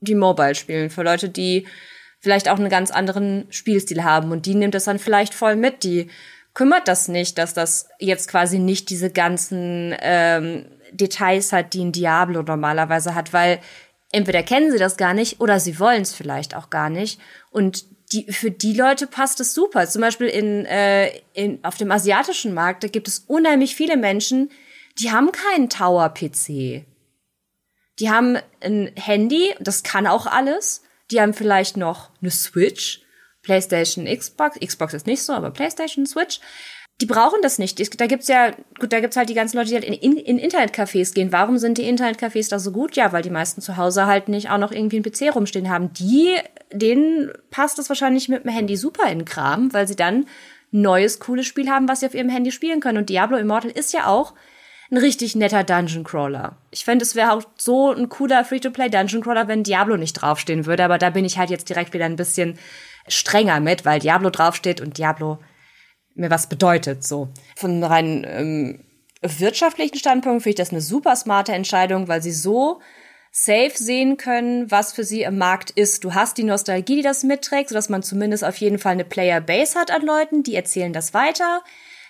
[0.00, 1.66] die Mobile spielen, für Leute, die
[2.20, 4.32] vielleicht auch einen ganz anderen Spielstil haben.
[4.32, 6.08] Und die nimmt das dann vielleicht voll mit, die
[6.58, 11.92] kümmert das nicht, dass das jetzt quasi nicht diese ganzen ähm, Details hat, die ein
[11.92, 13.60] Diablo normalerweise hat, weil
[14.10, 17.20] entweder kennen sie das gar nicht oder sie wollen es vielleicht auch gar nicht.
[17.52, 19.86] Und die, für die Leute passt es super.
[19.86, 24.50] Zum Beispiel in, äh, in, auf dem asiatischen Markt, da gibt es unheimlich viele Menschen,
[24.98, 26.84] die haben keinen Tower-PC.
[28.00, 30.82] Die haben ein Handy, das kann auch alles.
[31.12, 33.02] Die haben vielleicht noch eine Switch
[33.48, 36.38] PlayStation, Xbox, Xbox ist nicht so, aber PlayStation, Switch,
[37.00, 37.98] die brauchen das nicht.
[37.98, 40.38] Da gibt's ja, gut, da gibt's halt die ganzen Leute, die halt in, in, in
[40.38, 41.32] Internetcafés gehen.
[41.32, 42.94] Warum sind die Internetcafés da so gut?
[42.94, 45.94] Ja, weil die meisten zu Hause halt nicht auch noch irgendwie einen PC rumstehen haben.
[45.94, 46.36] Die,
[46.70, 50.26] denen passt das wahrscheinlich mit dem Handy super in den Kram, weil sie dann
[50.70, 52.98] neues, cooles Spiel haben, was sie auf ihrem Handy spielen können.
[52.98, 54.34] Und Diablo Immortal ist ja auch
[54.90, 56.58] ein richtig netter Dungeon Crawler.
[56.70, 60.66] Ich fände, es wäre auch so ein cooler Free-to-Play Dungeon Crawler, wenn Diablo nicht draufstehen
[60.66, 60.84] würde.
[60.84, 62.58] Aber da bin ich halt jetzt direkt wieder ein bisschen
[63.08, 65.38] strenger mit, weil Diablo draufsteht und Diablo
[66.14, 67.04] mir was bedeutet.
[67.04, 68.84] So von rein ähm,
[69.22, 72.80] wirtschaftlichen Standpunkt finde ich das eine super smarte Entscheidung, weil sie so
[73.30, 76.04] safe sehen können, was für sie im Markt ist.
[76.04, 79.40] Du hast die Nostalgie, die das mitträgt, sodass man zumindest auf jeden Fall eine Player
[79.40, 81.62] Base hat an Leuten, die erzählen das weiter.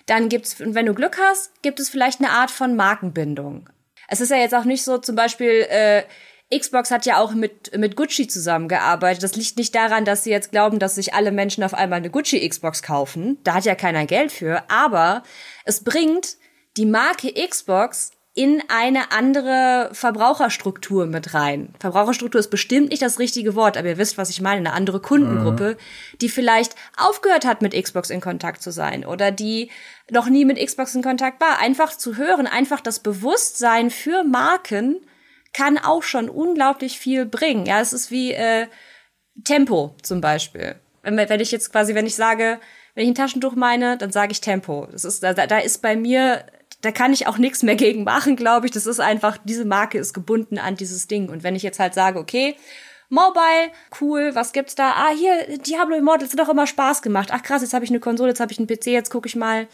[0.05, 3.69] Dann gibt's, wenn du Glück hast, gibt es vielleicht eine Art von Markenbindung.
[4.07, 6.03] Es ist ja jetzt auch nicht so, zum Beispiel, äh,
[6.55, 9.21] Xbox hat ja auch mit, mit Gucci zusammengearbeitet.
[9.21, 12.09] Das liegt nicht daran, dass sie jetzt glauben, dass sich alle Menschen auf einmal eine
[12.09, 13.37] Gucci Xbox kaufen.
[13.43, 14.63] Da hat ja keiner Geld für.
[14.69, 15.23] Aber
[15.65, 16.37] es bringt
[16.75, 21.73] die Marke Xbox in eine andere Verbraucherstruktur mit rein.
[21.79, 24.59] Verbraucherstruktur ist bestimmt nicht das richtige Wort, aber ihr wisst, was ich meine.
[24.59, 26.17] Eine andere Kundengruppe, mhm.
[26.21, 29.69] die vielleicht aufgehört hat, mit Xbox in Kontakt zu sein oder die
[30.09, 31.59] noch nie mit Xbox in Kontakt war.
[31.59, 35.01] Einfach zu hören, einfach das Bewusstsein für Marken
[35.53, 37.65] kann auch schon unglaublich viel bringen.
[37.65, 38.67] Ja, es ist wie äh,
[39.43, 40.75] Tempo zum Beispiel.
[41.01, 42.59] Wenn, wenn ich jetzt quasi, wenn ich sage,
[42.95, 44.87] wenn ich ein Taschentuch meine, dann sage ich Tempo.
[44.91, 46.45] Das ist, da, da ist bei mir,
[46.81, 48.71] da kann ich auch nichts mehr gegen machen, glaube ich.
[48.71, 51.29] Das ist einfach, diese Marke ist gebunden an dieses Ding.
[51.29, 52.55] Und wenn ich jetzt halt sage, okay,
[53.09, 53.71] Mobile,
[54.01, 54.91] cool, was gibt's da?
[54.91, 57.29] Ah, hier, Diablo Immortals hat doch immer Spaß gemacht.
[57.31, 59.35] Ach krass, jetzt habe ich eine Konsole, jetzt habe ich einen PC, jetzt gucke ich
[59.35, 59.67] mal.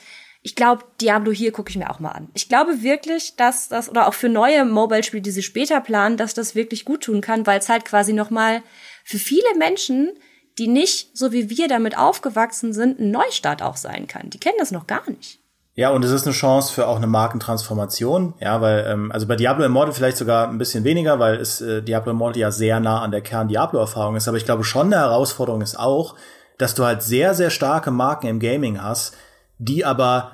[0.46, 2.30] Ich glaube, Diablo hier gucke ich mir auch mal an.
[2.36, 6.36] Ich glaube wirklich, dass das, oder auch für neue Mobile-Spiele, die sie später planen, dass
[6.36, 8.62] das wirklich gut tun kann, weil es halt quasi nochmal
[9.04, 10.12] für viele Menschen
[10.58, 14.30] die nicht, so wie wir damit aufgewachsen sind, ein Neustart auch sein kann.
[14.30, 15.39] Die kennen das noch gar nicht.
[15.78, 19.36] Ja, und es ist eine Chance für auch eine Markentransformation, ja, weil, ähm, also bei
[19.36, 23.02] Diablo Immortal vielleicht sogar ein bisschen weniger, weil es äh, Diablo Immortal ja sehr nah
[23.02, 26.16] an der Kern-Diablo-Erfahrung ist, aber ich glaube schon eine Herausforderung ist auch,
[26.58, 29.18] dass du halt sehr, sehr starke Marken im Gaming hast,
[29.58, 30.32] die aber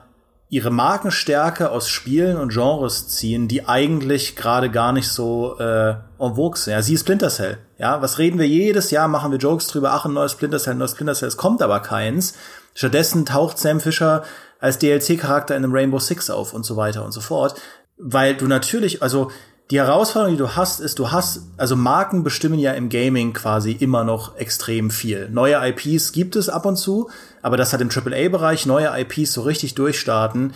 [0.50, 6.36] ihre Markenstärke aus Spielen und Genres ziehen, die eigentlich gerade gar nicht so äh, en
[6.36, 6.74] vogue sind.
[6.74, 7.58] Ja, sie Splinter Cell.
[7.78, 9.08] Ja, was reden wir jedes Jahr?
[9.08, 9.94] Machen wir Jokes drüber?
[9.94, 11.30] Ach, ein neues Splinter Cell, ein neues Splinter Cell.
[11.30, 12.34] Es kommt aber keins.
[12.74, 14.24] Stattdessen taucht Sam Fisher
[14.60, 17.56] als DLC-Charakter in einem Rainbow Six auf und so weiter und so fort.
[17.98, 19.32] Weil du natürlich, also
[19.72, 23.72] die Herausforderung, die du hast, ist, du hast, also Marken bestimmen ja im Gaming quasi
[23.72, 25.30] immer noch extrem viel.
[25.30, 27.10] Neue IPs gibt es ab und zu,
[27.42, 30.54] aber das hat im AAA-Bereich neue IPs so richtig durchstarten,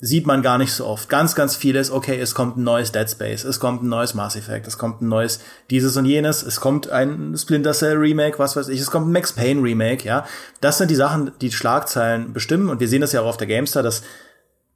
[0.00, 1.08] sieht man gar nicht so oft.
[1.08, 4.36] Ganz, ganz vieles, okay, es kommt ein neues Dead Space, es kommt ein neues Mass
[4.36, 8.54] Effect, es kommt ein neues dieses und jenes, es kommt ein Splinter Cell Remake, was
[8.54, 10.24] weiß ich, es kommt ein Max Payne Remake, ja.
[10.60, 13.48] Das sind die Sachen, die Schlagzeilen bestimmen und wir sehen das ja auch auf der
[13.48, 14.02] Gamestar, dass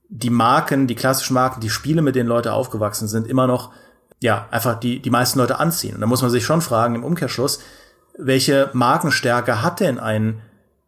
[0.08, 3.72] die Marken, die klassischen Marken, die Spiele, mit denen Leute aufgewachsen sind, immer noch,
[4.20, 5.94] ja, einfach die, die meisten Leute anziehen.
[5.94, 7.60] Und da muss man sich schon fragen, im Umkehrschluss,
[8.18, 10.42] welche Markenstärke hat denn ein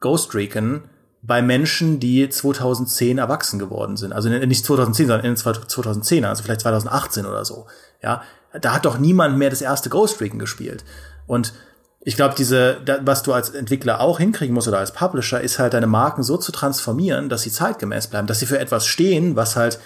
[0.05, 0.83] Ghost Recon
[1.23, 4.13] bei Menschen, die 2010 erwachsen geworden sind?
[4.13, 7.67] Also nicht 2010, sondern in 2010, also vielleicht 2018 oder so.
[8.03, 8.23] Ja,
[8.61, 10.85] da hat doch niemand mehr das erste Ghost Recon gespielt.
[11.27, 11.55] Und
[12.03, 15.73] ich glaube, diese, was du als Entwickler auch hinkriegen musst oder als Publisher, ist halt
[15.73, 19.57] deine Marken so zu transformieren, dass sie zeitgemäß bleiben, dass sie für etwas stehen, was
[19.57, 19.81] halt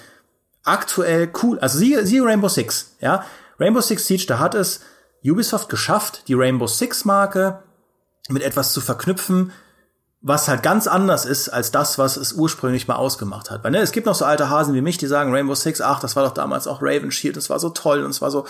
[0.65, 3.23] aktuell cool, also siehe, siehe Rainbow Six, ja.
[3.57, 4.81] Rainbow Six Siege, da hat es
[5.23, 7.63] Ubisoft geschafft, die Rainbow Six Marke
[8.27, 9.53] mit etwas zu verknüpfen,
[10.21, 13.63] was halt ganz anders ist als das, was es ursprünglich mal ausgemacht hat.
[13.63, 16.01] Weil ne, es gibt noch so alte Hasen wie mich, die sagen Rainbow Six, ach,
[16.01, 18.45] das war doch damals auch Raven Shield, das war so toll und es war so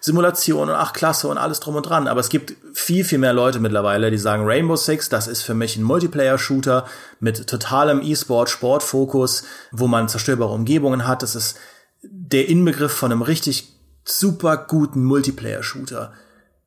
[0.00, 2.08] Simulation und ach, klasse und alles drum und dran.
[2.08, 5.54] Aber es gibt viel, viel mehr Leute mittlerweile, die sagen Rainbow Six, das ist für
[5.54, 6.84] mich ein Multiplayer-Shooter
[7.20, 11.22] mit totalem E-Sport, Sportfokus, wo man zerstörbare Umgebungen hat.
[11.22, 11.56] Das ist
[12.02, 13.72] der Inbegriff von einem richtig
[14.04, 16.12] super guten Multiplayer-Shooter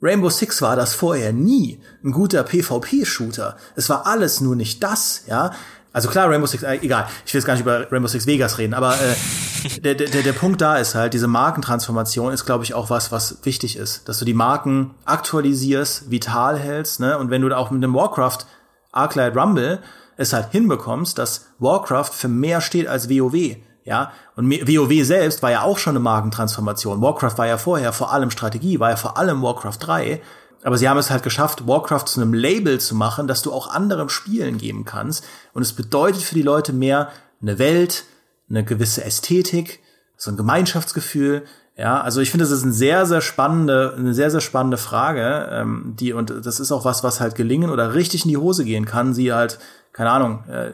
[0.02, 1.80] Rainbow Six war das vorher nie.
[2.04, 3.58] Ein guter PvP-Shooter.
[3.76, 5.52] Es war alles nur nicht das, ja.
[5.92, 8.60] Also klar, Rainbow Six, äh, egal, ich will jetzt gar nicht über Rainbow Six Vegas
[8.60, 12.76] reden, aber äh, der, der, der Punkt da ist halt, diese Markentransformation ist, glaube ich,
[12.76, 14.08] auch was, was wichtig ist.
[14.08, 17.18] Dass du die Marken aktualisierst, vital hältst, ne?
[17.18, 18.46] Und wenn du da auch mit dem Warcraft
[18.92, 19.80] Arclight Rumble
[20.18, 25.50] es halt hinbekommst, dass Warcraft für mehr steht als WoW, ja, und WoW selbst war
[25.50, 27.02] ja auch schon eine Markentransformation.
[27.02, 30.22] Warcraft war ja vorher vor allem Strategie, war ja vor allem Warcraft 3.
[30.62, 33.74] Aber sie haben es halt geschafft, Warcraft zu einem Label zu machen, dass du auch
[33.74, 35.24] anderen Spielen geben kannst.
[35.54, 37.08] Und es bedeutet für die Leute mehr
[37.42, 38.04] eine Welt,
[38.50, 39.80] eine gewisse Ästhetik,
[40.18, 41.46] so ein Gemeinschaftsgefühl.
[41.78, 45.48] Ja, also ich finde, das ist eine sehr, sehr spannende, eine sehr, sehr spannende Frage,
[45.50, 48.66] ähm, die, und das ist auch was, was halt gelingen oder richtig in die Hose
[48.66, 49.60] gehen kann, sie halt,
[49.94, 50.72] keine Ahnung, äh,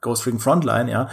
[0.00, 1.08] Ghost Recon Frontline, ja,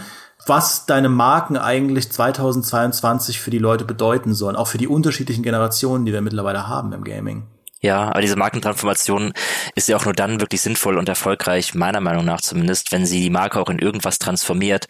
[0.46, 6.06] was deine Marken eigentlich 2022 für die Leute bedeuten sollen, auch für die unterschiedlichen Generationen,
[6.06, 7.46] die wir mittlerweile haben im Gaming.
[7.80, 9.32] Ja, aber diese Markentransformation
[9.74, 13.20] ist ja auch nur dann wirklich sinnvoll und erfolgreich, meiner Meinung nach zumindest, wenn sie
[13.20, 14.86] die Marke auch in irgendwas transformiert,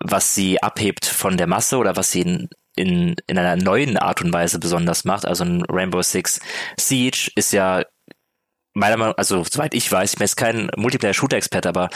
[0.00, 4.22] was sie abhebt von der Masse oder was sie in, in, in einer neuen Art
[4.22, 5.26] und Weise besonders macht.
[5.26, 6.40] Also ein Rainbow Six
[6.78, 7.82] Siege ist ja
[8.76, 11.88] meiner Meinung, also soweit ich weiß, ich bin jetzt kein Multiplayer-Shooter-Experte, aber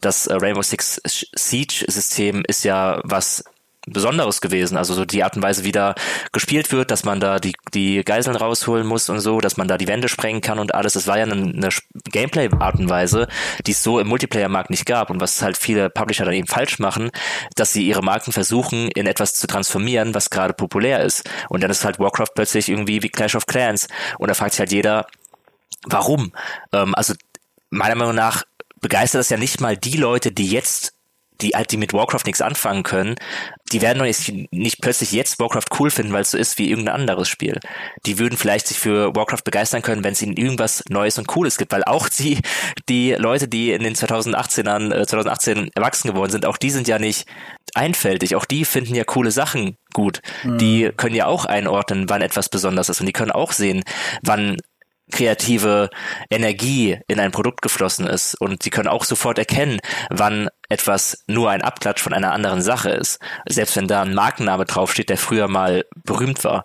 [0.00, 1.00] das äh, Rainbow Six
[1.34, 3.44] Siege-System ist ja was
[3.86, 4.76] Besonderes gewesen.
[4.76, 5.94] Also so die Art und Weise, wie da
[6.32, 9.76] gespielt wird, dass man da die, die Geiseln rausholen muss und so, dass man da
[9.76, 10.94] die Wände sprengen kann und alles.
[10.94, 11.68] Das war ja eine, eine
[12.10, 13.28] Gameplay-Art und Weise,
[13.66, 15.10] die es so im Multiplayer-Markt nicht gab.
[15.10, 17.10] Und was halt viele Publisher dann eben falsch machen,
[17.56, 21.28] dass sie ihre Marken versuchen, in etwas zu transformieren, was gerade populär ist.
[21.48, 23.88] Und dann ist halt Warcraft plötzlich irgendwie wie Clash of Clans.
[24.18, 25.06] Und da fragt sich halt jeder,
[25.86, 26.32] Warum?
[26.72, 27.14] Ähm, also
[27.70, 28.44] meiner Meinung nach
[28.80, 30.94] begeistert das ja nicht mal die Leute, die jetzt
[31.40, 33.16] die halt die mit Warcraft nichts anfangen können,
[33.72, 36.70] die werden doch nicht, nicht plötzlich jetzt Warcraft cool finden, weil es so ist wie
[36.70, 37.58] irgendein anderes Spiel.
[38.06, 41.58] Die würden vielleicht sich für Warcraft begeistern können, wenn es ihnen irgendwas Neues und Cooles
[41.58, 42.38] gibt, weil auch die,
[42.88, 46.98] die Leute, die in den 2018ern, äh, 2018 erwachsen geworden sind, auch die sind ja
[46.98, 47.26] nicht
[47.74, 48.36] einfältig.
[48.36, 50.20] Auch die finden ja coole Sachen gut.
[50.44, 50.58] Mhm.
[50.58, 53.82] Die können ja auch einordnen, wann etwas besonders ist und die können auch sehen,
[54.22, 54.58] wann
[55.14, 55.90] kreative
[56.28, 61.50] Energie in ein Produkt geflossen ist und sie können auch sofort erkennen, wann etwas nur
[61.50, 65.48] ein Abklatsch von einer anderen Sache ist, selbst wenn da ein Markenname draufsteht, der früher
[65.48, 66.64] mal berühmt war.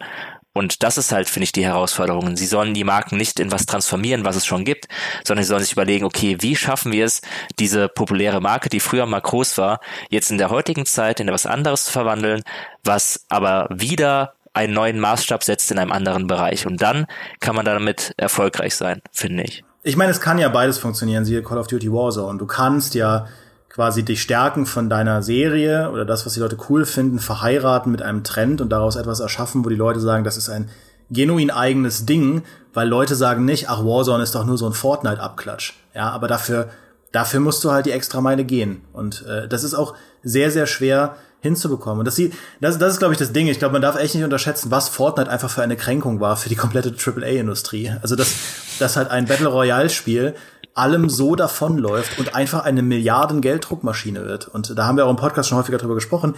[0.51, 2.35] Und das ist halt, finde ich, die Herausforderung.
[2.35, 4.87] Sie sollen die Marken nicht in was transformieren, was es schon gibt,
[5.23, 7.21] sondern sie sollen sich überlegen, okay, wie schaffen wir es,
[7.59, 9.79] diese populäre Marke, die früher mal groß war,
[10.09, 12.41] jetzt in der heutigen Zeit in etwas anderes zu verwandeln,
[12.83, 16.65] was aber wieder einen neuen Maßstab setzt in einem anderen Bereich.
[16.65, 17.05] Und dann
[17.39, 19.63] kann man damit erfolgreich sein, finde ich.
[19.83, 22.37] Ich meine, es kann ja beides funktionieren, siehe Call of Duty Warzone.
[22.37, 23.27] Du kannst ja
[23.69, 28.01] quasi die Stärken von deiner Serie oder das, was die Leute cool finden, verheiraten mit
[28.01, 30.69] einem Trend und daraus etwas erschaffen, wo die Leute sagen, das ist ein
[31.09, 32.43] genuin eigenes Ding,
[32.73, 35.73] weil Leute sagen nicht, ach, Warzone ist doch nur so ein Fortnite-Abklatsch.
[35.95, 36.69] Ja, aber dafür,
[37.11, 38.81] dafür musst du halt die extra Meile gehen.
[38.93, 41.99] Und äh, das ist auch sehr, sehr schwer, hinzubekommen.
[41.99, 42.21] Und das,
[42.59, 43.47] das, das ist, glaube ich, das Ding.
[43.47, 46.49] Ich glaube, man darf echt nicht unterschätzen, was Fortnite einfach für eine Kränkung war für
[46.49, 47.93] die komplette AAA-Industrie.
[48.01, 48.33] Also, dass,
[48.79, 50.35] dass halt ein Battle Royale-Spiel
[50.73, 54.47] allem so davonläuft und einfach eine Milliarden Gelddruckmaschine wird.
[54.47, 56.35] Und da haben wir auch im Podcast schon häufiger drüber gesprochen.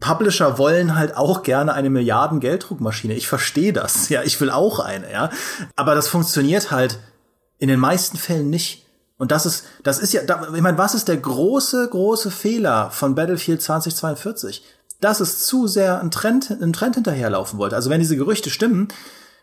[0.00, 3.14] Publisher wollen halt auch gerne eine Milliarden Gelddruckmaschine.
[3.14, 4.08] Ich verstehe das.
[4.08, 5.30] Ja, ich will auch eine, ja.
[5.76, 6.98] Aber das funktioniert halt
[7.58, 8.86] in den meisten Fällen nicht.
[9.18, 13.14] Und das ist, das ist ja, ich meine, was ist der große, große Fehler von
[13.14, 14.62] Battlefield 2042?
[15.00, 17.76] Dass es zu sehr ein Trend, ein Trend hinterherlaufen wollte.
[17.76, 18.88] Also wenn diese Gerüchte stimmen,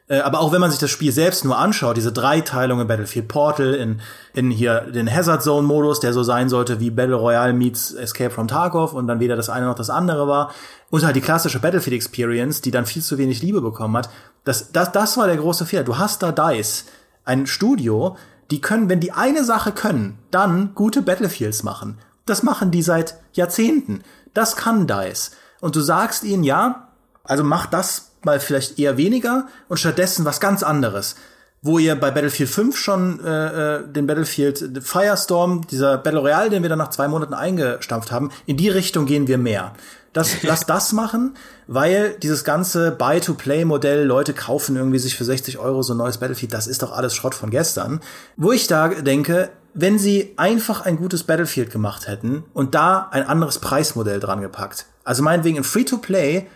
[0.07, 3.27] äh, aber auch wenn man sich das Spiel selbst nur anschaut, diese Dreiteilung in Battlefield
[3.27, 4.01] Portal, in,
[4.33, 8.29] in hier den Hazard Zone Modus, der so sein sollte wie Battle Royale meets Escape
[8.29, 10.51] from Tarkov und dann weder das eine noch das andere war,
[10.91, 14.09] und halt die klassische Battlefield Experience, die dann viel zu wenig Liebe bekommen hat,
[14.43, 15.83] das, das, das war der große Fehler.
[15.83, 16.85] Du hast da DICE,
[17.25, 18.15] ein Studio,
[18.51, 21.97] die können, wenn die eine Sache können, dann gute Battlefields machen.
[22.25, 24.03] Das machen die seit Jahrzehnten.
[24.33, 25.31] Das kann DICE.
[25.61, 26.89] Und du sagst ihnen, ja,
[27.23, 31.15] also mach das mal vielleicht eher weniger und stattdessen was ganz anderes.
[31.61, 36.61] Wo ihr bei Battlefield 5 schon äh, äh, den Battlefield Firestorm, dieser Battle Royale, den
[36.61, 39.73] wir dann nach zwei Monaten eingestampft haben, in die Richtung gehen wir mehr.
[40.15, 41.35] Das, lass das machen,
[41.67, 46.53] weil dieses ganze Buy-to-Play-Modell, Leute kaufen irgendwie sich für 60 Euro so ein neues Battlefield,
[46.53, 47.99] das ist doch alles Schrott von gestern.
[48.37, 53.27] Wo ich da denke, wenn sie einfach ein gutes Battlefield gemacht hätten und da ein
[53.27, 54.85] anderes Preismodell dran gepackt.
[55.03, 56.47] Also meinetwegen ein Free-to-Play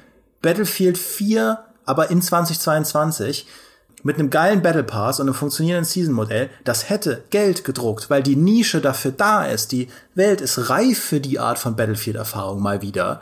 [0.41, 3.45] Battlefield 4, aber in 2022
[4.03, 8.37] mit einem geilen Battle Pass und einem funktionierenden Season-Modell, das hätte Geld gedruckt, weil die
[8.37, 9.73] Nische dafür da ist.
[9.73, 13.19] Die Welt ist reif für die Art von Battlefield-Erfahrung mal wieder.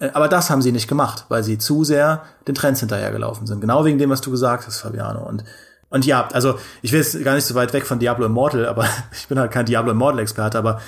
[0.00, 3.60] Äh, aber das haben sie nicht gemacht, weil sie zu sehr den Trends hinterhergelaufen sind.
[3.60, 5.20] Genau wegen dem, was du gesagt hast, Fabiano.
[5.20, 5.44] Und,
[5.90, 8.86] und ja, also ich will jetzt gar nicht so weit weg von Diablo Immortal, aber
[9.12, 10.80] ich bin halt kein Diablo Immortal-Experte, aber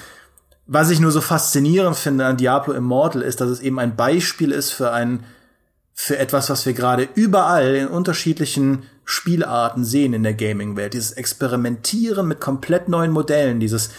[0.66, 4.52] was ich nur so faszinierend finde an Diablo Immortal ist, dass es eben ein Beispiel
[4.52, 5.24] ist für ein,
[5.92, 10.94] für etwas, was wir gerade überall in unterschiedlichen Spielarten sehen in der Gaming-Welt.
[10.94, 13.90] Dieses Experimentieren mit komplett neuen Modellen, dieses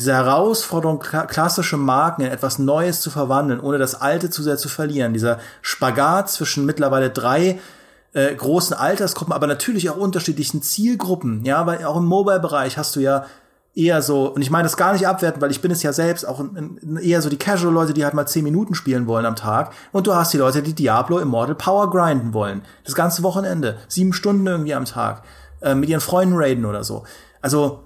[0.00, 4.70] diese Herausforderung, klassische Marken in etwas Neues zu verwandeln, ohne das Alte zu sehr zu
[4.70, 5.12] verlieren.
[5.12, 7.60] Dieser Spagat zwischen mittlerweile drei
[8.14, 11.44] äh, großen Altersgruppen, aber natürlich auch unterschiedlichen Zielgruppen.
[11.44, 13.26] Ja, weil auch im Mobile-Bereich hast du ja
[13.74, 16.26] eher so, und ich meine das gar nicht abwerten, weil ich bin es ja selbst
[16.26, 19.36] auch in, in, eher so die Casual-Leute, die halt mal zehn Minuten spielen wollen am
[19.36, 19.74] Tag.
[19.92, 22.62] Und du hast die Leute, die Diablo Immortal Power grinden wollen.
[22.84, 23.76] Das ganze Wochenende.
[23.86, 25.24] Sieben Stunden irgendwie am Tag.
[25.60, 27.04] Äh, mit ihren Freunden raiden oder so.
[27.42, 27.80] Also,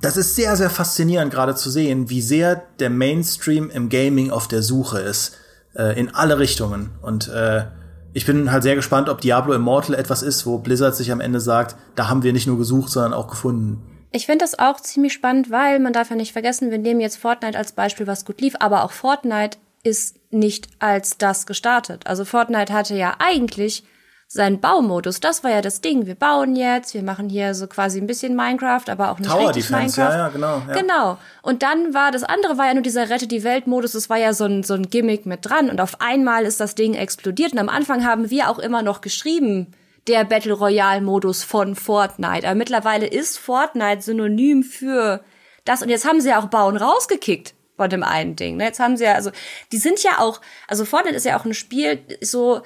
[0.00, 4.46] das ist sehr, sehr faszinierend gerade zu sehen, wie sehr der Mainstream im Gaming auf
[4.46, 5.36] der Suche ist.
[5.74, 6.90] Äh, in alle Richtungen.
[7.00, 7.66] Und äh,
[8.12, 11.38] ich bin halt sehr gespannt, ob Diablo Immortal etwas ist, wo Blizzard sich am Ende
[11.38, 13.80] sagt, da haben wir nicht nur gesucht, sondern auch gefunden.
[14.10, 17.18] Ich finde das auch ziemlich spannend, weil man darf ja nicht vergessen, wir nehmen jetzt
[17.18, 22.08] Fortnite als Beispiel, was gut lief, aber auch Fortnite ist nicht als das gestartet.
[22.08, 23.84] Also Fortnite hatte ja eigentlich
[24.32, 25.18] sein Baumodus.
[25.18, 26.06] Das war ja das Ding.
[26.06, 29.48] Wir bauen jetzt, wir machen hier so quasi ein bisschen Minecraft, aber auch nicht Tower
[29.48, 30.16] richtig Defense, Minecraft.
[30.16, 30.62] Ja, ja, genau.
[30.68, 30.74] Ja.
[30.74, 31.18] Genau.
[31.42, 33.90] Und dann war das andere war ja nur dieser Rette die Welt Modus.
[33.90, 35.68] Das war ja so ein so ein Gimmick mit dran.
[35.68, 37.52] Und auf einmal ist das Ding explodiert.
[37.52, 39.74] Und am Anfang haben wir auch immer noch geschrieben,
[40.06, 42.46] der Battle Royale Modus von Fortnite.
[42.46, 45.24] Aber mittlerweile ist Fortnite synonym für
[45.64, 45.82] das.
[45.82, 48.58] Und jetzt haben sie ja auch Bauen rausgekickt von dem einen Ding.
[48.58, 48.64] Ne?
[48.64, 49.32] Jetzt haben sie ja, also,
[49.72, 52.60] die sind ja auch, also Fortnite ist ja auch ein Spiel, so,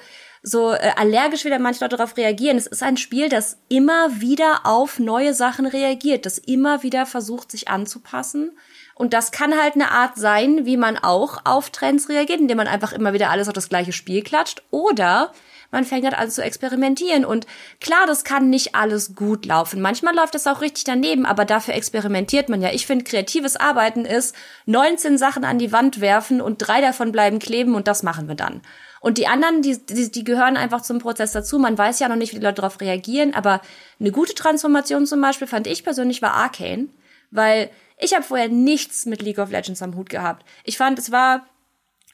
[0.47, 2.57] so äh, allergisch, wie da manche Leute darauf reagieren.
[2.57, 7.49] Es ist ein Spiel, das immer wieder auf neue Sachen reagiert, das immer wieder versucht,
[7.49, 8.51] sich anzupassen.
[8.93, 12.67] Und das kann halt eine Art sein, wie man auch auf Trends reagiert, indem man
[12.67, 14.61] einfach immer wieder alles auf das gleiche Spiel klatscht.
[14.69, 15.33] Oder
[15.71, 17.25] man fängt halt an zu experimentieren.
[17.25, 17.47] Und
[17.81, 19.81] klar, das kann nicht alles gut laufen.
[19.81, 22.69] Manchmal läuft es auch richtig daneben, aber dafür experimentiert man ja.
[22.71, 24.35] Ich finde, kreatives Arbeiten ist
[24.67, 28.35] 19 Sachen an die Wand werfen und drei davon bleiben kleben und das machen wir
[28.35, 28.61] dann.
[29.05, 31.59] Und die anderen, die, die, die gehören einfach zum Prozess dazu.
[31.59, 33.61] Man weiß ja noch nicht, wie die Leute darauf reagieren, aber
[33.99, 36.87] eine gute Transformation zum Beispiel fand ich persönlich war Arcane,
[37.29, 40.43] weil ich habe vorher nichts mit League of Legends am Hut gehabt.
[40.63, 41.45] Ich fand, es war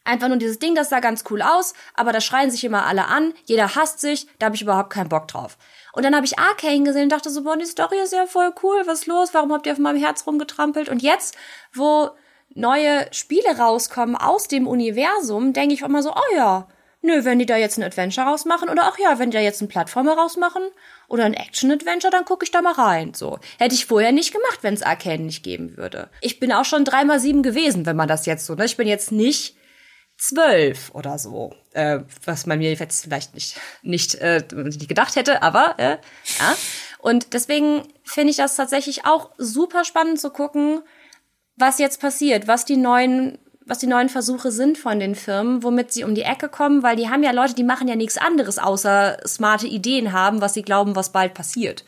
[0.03, 3.05] einfach nur dieses Ding, das sah ganz cool aus, aber da schreien sich immer alle
[3.05, 5.57] an, jeder hasst sich, da habe ich überhaupt keinen Bock drauf.
[5.93, 8.53] Und dann habe ich Arcane gesehen und dachte so, boah, die Story ist ja voll
[8.63, 9.33] cool, was ist los?
[9.33, 10.89] Warum habt ihr auf meinem Herz rumgetrampelt?
[10.89, 11.37] Und jetzt,
[11.71, 12.09] wo
[12.53, 16.67] neue Spiele rauskommen aus dem Universum, denke ich mal so, oh ja,
[17.01, 19.61] nö, wenn die da jetzt ein Adventure rausmachen oder auch ja, wenn die da jetzt
[19.61, 20.63] ein Plattformer rausmachen
[21.07, 23.13] oder ein Action-Adventure, dann gucke ich da mal rein.
[23.13, 23.39] So.
[23.57, 26.09] Hätte ich vorher nicht gemacht, wenn es Arcane nicht geben würde.
[26.21, 28.65] Ich bin auch schon dreimal sieben gewesen, wenn man das jetzt so, ne?
[28.65, 29.55] Ich bin jetzt nicht
[30.17, 35.41] zwölf oder so, äh, was man mir jetzt vielleicht nicht, nicht, äh, nicht gedacht hätte,
[35.41, 35.97] aber äh,
[36.39, 36.55] ja.
[36.99, 40.81] Und deswegen finde ich das tatsächlich auch super spannend zu gucken,
[41.55, 45.91] was jetzt passiert, was die neuen was die neuen Versuche sind von den Firmen, womit
[45.91, 48.57] sie um die Ecke kommen, weil die haben ja Leute, die machen ja nichts anderes,
[48.57, 51.85] außer smarte Ideen haben, was sie glauben, was bald passiert.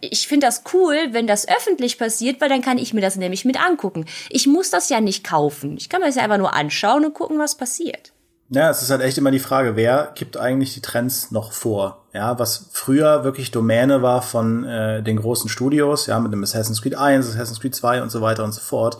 [0.00, 3.44] Ich finde das cool, wenn das öffentlich passiert, weil dann kann ich mir das nämlich
[3.44, 4.04] mit angucken.
[4.30, 5.76] Ich muss das ja nicht kaufen.
[5.76, 8.12] Ich kann mir das ja einfach nur anschauen und gucken, was passiert.
[8.48, 12.04] Ja, es ist halt echt immer die Frage, wer gibt eigentlich die Trends noch vor?
[12.12, 16.82] Ja, was früher wirklich Domäne war von äh, den großen Studios, ja, mit dem Assassin's
[16.82, 18.98] Creed 1, Assassin's Creed 2 und so weiter und so fort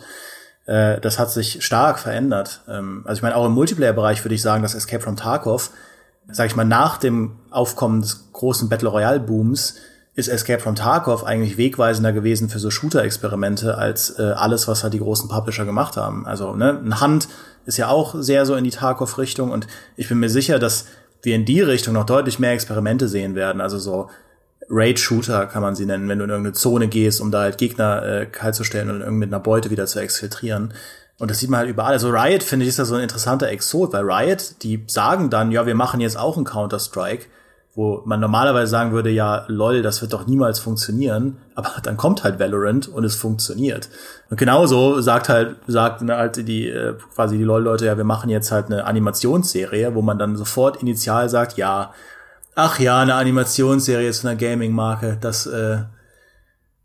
[0.65, 2.61] äh, das hat sich stark verändert.
[2.67, 5.71] Ähm, also ich meine, auch im Multiplayer-Bereich würde ich sagen, dass Escape from Tarkov,
[6.29, 9.75] sag ich mal, nach dem Aufkommen des großen Battle Royale-Booms
[10.15, 14.93] ist Escape from Tarkov eigentlich wegweisender gewesen für so Shooter-Experimente als äh, alles, was halt
[14.93, 16.27] die großen Publisher gemacht haben.
[16.27, 17.27] Also ne, ein Hand
[17.65, 20.85] ist ja auch sehr so in die Tarkov-Richtung und ich bin mir sicher, dass
[21.23, 23.59] wir in die Richtung noch deutlich mehr Experimente sehen werden.
[23.59, 24.09] Also so
[24.69, 28.03] Raid-Shooter kann man sie nennen, wenn du in irgendeine Zone gehst, um da halt Gegner
[28.03, 30.73] äh, kalt zu stellen und irgendwie mit einer Beute wieder zu exfiltrieren.
[31.19, 31.93] Und das sieht man halt überall.
[31.93, 35.51] Also Riot, finde ich, ist da so ein interessanter Exot, weil Riot, die sagen dann,
[35.51, 37.25] ja, wir machen jetzt auch einen Counter-Strike,
[37.75, 42.23] wo man normalerweise sagen würde, ja, lol, das wird doch niemals funktionieren, aber dann kommt
[42.23, 43.89] halt Valorant und es funktioniert.
[44.29, 48.51] Und genauso sagt halt, sagt halt die, äh, quasi die LOL-Leute, ja, wir machen jetzt
[48.51, 51.93] halt eine Animationsserie, wo man dann sofort initial sagt, ja,
[52.55, 55.79] Ach ja, eine Animationsserie zu einer Gaming-Marke, das, äh,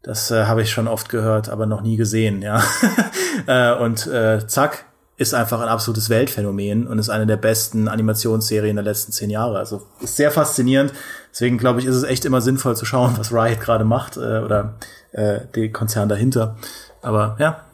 [0.02, 2.62] das äh, habe ich schon oft gehört, aber noch nie gesehen, ja.
[3.46, 4.86] äh, und äh, zack,
[5.18, 9.58] ist einfach ein absolutes Weltphänomen und ist eine der besten Animationsserien der letzten zehn Jahre.
[9.58, 10.92] Also ist sehr faszinierend.
[11.32, 14.38] Deswegen glaube ich, ist es echt immer sinnvoll zu schauen, was Riot gerade macht äh,
[14.38, 14.74] oder
[15.10, 16.56] äh, die Konzern dahinter.
[17.02, 17.64] Aber ja,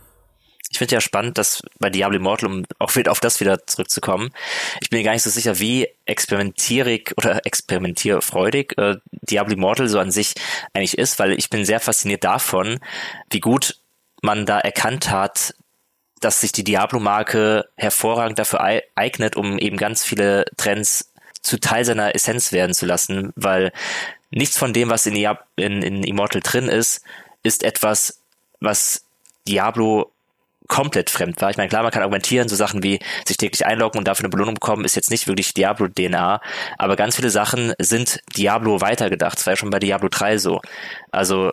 [0.74, 4.30] ich finde ja spannend, dass bei Diablo Immortal, um auch auf das wieder zurückzukommen,
[4.80, 10.00] ich bin mir gar nicht so sicher, wie experimentierig oder experimentierfreudig äh, Diablo Immortal so
[10.00, 10.34] an sich
[10.72, 12.80] eigentlich ist, weil ich bin sehr fasziniert davon,
[13.30, 13.76] wie gut
[14.20, 15.54] man da erkannt hat,
[16.18, 22.16] dass sich die Diablo-Marke hervorragend dafür eignet, um eben ganz viele Trends zu Teil seiner
[22.16, 23.72] Essenz werden zu lassen, weil
[24.32, 27.04] nichts von dem, was in, in, in Immortal drin ist,
[27.44, 28.18] ist etwas,
[28.58, 29.04] was
[29.46, 30.10] Diablo
[30.68, 31.50] komplett fremd war.
[31.50, 34.30] Ich meine, klar, man kann argumentieren, so Sachen wie sich täglich einloggen und dafür eine
[34.30, 36.40] Belohnung bekommen, ist jetzt nicht wirklich Diablo-DNA,
[36.78, 39.38] aber ganz viele Sachen sind Diablo weitergedacht.
[39.38, 40.60] Das war ja schon bei Diablo 3 so.
[41.10, 41.52] Also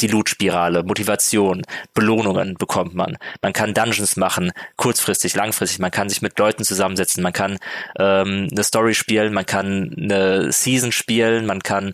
[0.00, 1.62] die Loot-Spirale, Motivation,
[1.94, 3.18] Belohnungen bekommt man.
[3.40, 5.78] Man kann Dungeons machen, kurzfristig, langfristig.
[5.78, 7.22] Man kann sich mit Leuten zusammensetzen.
[7.22, 7.58] Man kann
[7.98, 11.92] ähm, eine Story spielen, man kann eine Season spielen, man kann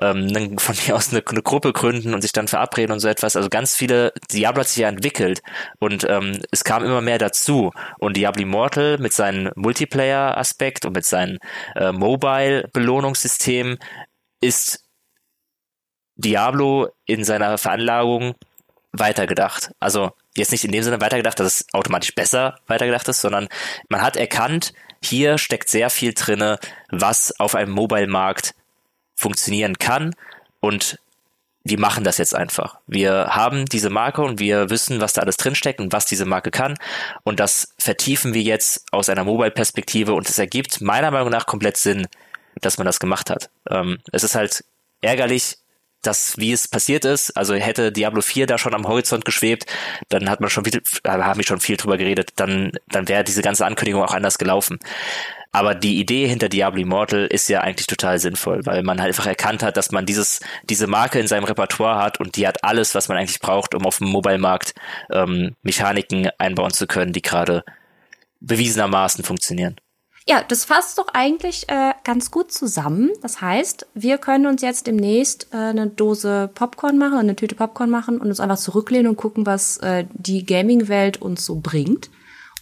[0.00, 3.36] ähm, von mir aus eine, eine, Gruppe gründen und sich dann verabreden und so etwas.
[3.36, 5.42] Also ganz viele, Diablo hat sich ja entwickelt
[5.78, 7.72] und ähm, es kam immer mehr dazu.
[7.98, 11.38] Und Diablo Immortal mit seinem Multiplayer-Aspekt und mit seinem
[11.74, 13.78] äh, Mobile-Belohnungssystem
[14.40, 14.84] ist
[16.16, 18.34] Diablo in seiner Veranlagung
[18.92, 19.70] weitergedacht.
[19.80, 23.48] Also jetzt nicht in dem Sinne weitergedacht, dass es automatisch besser weitergedacht ist, sondern
[23.88, 24.72] man hat erkannt,
[25.02, 26.58] hier steckt sehr viel drinne,
[26.90, 28.54] was auf einem Mobile-Markt
[29.18, 30.14] funktionieren kann
[30.60, 30.98] und
[31.64, 32.78] wir machen das jetzt einfach.
[32.86, 36.50] Wir haben diese Marke und wir wissen, was da alles drinsteckt und was diese Marke
[36.50, 36.78] kann.
[37.24, 41.76] Und das vertiefen wir jetzt aus einer Mobile-Perspektive und es ergibt meiner Meinung nach komplett
[41.76, 42.06] Sinn,
[42.60, 43.50] dass man das gemacht hat.
[43.68, 44.64] Ähm, es ist halt
[45.02, 45.58] ärgerlich,
[46.02, 49.66] dass wie es passiert ist, also hätte Diablo 4 da schon am Horizont geschwebt,
[50.08, 53.42] dann hat man schon viel, haben wir schon viel drüber geredet, dann, dann wäre diese
[53.42, 54.78] ganze Ankündigung auch anders gelaufen.
[55.58, 59.26] Aber die Idee hinter Diablo Immortal ist ja eigentlich total sinnvoll, weil man halt einfach
[59.26, 60.38] erkannt hat, dass man dieses,
[60.70, 63.84] diese Marke in seinem Repertoire hat und die hat alles, was man eigentlich braucht, um
[63.84, 64.76] auf dem Mobile-Markt
[65.10, 67.64] ähm, Mechaniken einbauen zu können, die gerade
[68.38, 69.74] bewiesenermaßen funktionieren.
[70.28, 73.10] Ja, das fasst doch eigentlich äh, ganz gut zusammen.
[73.20, 77.90] Das heißt, wir können uns jetzt demnächst äh, eine Dose Popcorn machen, eine Tüte Popcorn
[77.90, 82.10] machen und uns einfach zurücklehnen und gucken, was äh, die Gaming-Welt uns so bringt.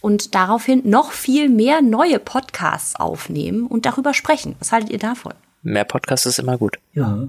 [0.01, 4.55] Und daraufhin noch viel mehr neue Podcasts aufnehmen und darüber sprechen.
[4.59, 5.33] Was haltet ihr davon?
[5.63, 6.77] Mehr Podcasts ist immer gut.
[6.93, 7.27] Ja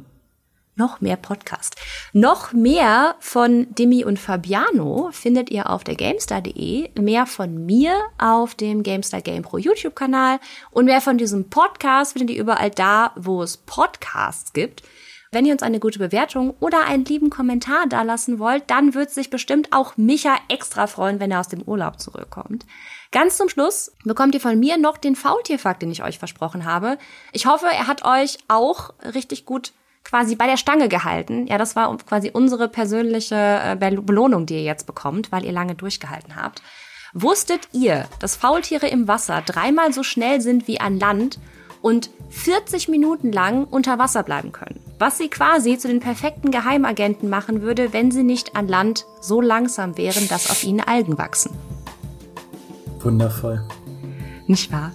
[0.78, 1.76] noch mehr Podcast.
[2.12, 8.54] Noch mehr von Dimi und Fabiano findet ihr auf der GameStar.de, mehr von mir auf
[8.54, 10.38] dem GameStar Game Pro YouTube-Kanal
[10.70, 14.82] und mehr von diesem Podcast findet ihr überall da, wo es Podcasts gibt.
[15.30, 19.28] Wenn ihr uns eine gute Bewertung oder einen lieben Kommentar dalassen wollt, dann wird sich
[19.28, 22.64] bestimmt auch Micha extra freuen, wenn er aus dem Urlaub zurückkommt.
[23.12, 26.96] Ganz zum Schluss bekommt ihr von mir noch den Faultierfakt, den ich euch versprochen habe.
[27.32, 29.72] Ich hoffe, er hat euch auch richtig gut
[30.04, 31.46] quasi bei der Stange gehalten.
[31.46, 35.74] Ja, das war quasi unsere persönliche äh, Belohnung, die ihr jetzt bekommt, weil ihr lange
[35.74, 36.62] durchgehalten habt.
[37.12, 41.38] Wusstet ihr, dass Faultiere im Wasser dreimal so schnell sind wie an Land
[41.82, 44.80] und 40 Minuten lang unter Wasser bleiben können?
[44.98, 49.40] Was sie quasi zu den perfekten Geheimagenten machen würde, wenn sie nicht an Land so
[49.40, 51.56] langsam wären, dass auf ihnen Algen wachsen.
[53.00, 53.62] Wundervoll.
[54.46, 54.92] Nicht wahr?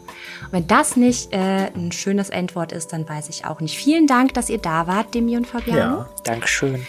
[0.52, 3.76] Wenn das nicht äh, ein schönes Endwort ist, dann weiß ich auch nicht.
[3.76, 5.78] Vielen Dank, dass ihr da wart, Demi und Fabian.
[5.78, 6.86] Ja, Dankeschön.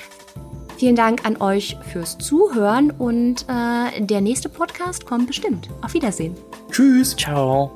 [0.77, 5.69] Vielen Dank an euch fürs Zuhören und äh, der nächste Podcast kommt bestimmt.
[5.83, 6.37] Auf Wiedersehen.
[6.71, 7.17] Tschüss.
[7.17, 7.73] Ciao.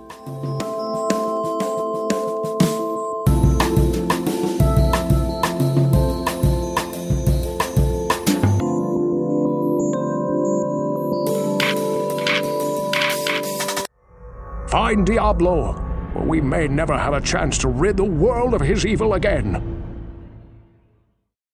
[14.68, 15.82] Find Diablo,
[16.14, 19.77] or we may never have a chance to rid the world of his evil again.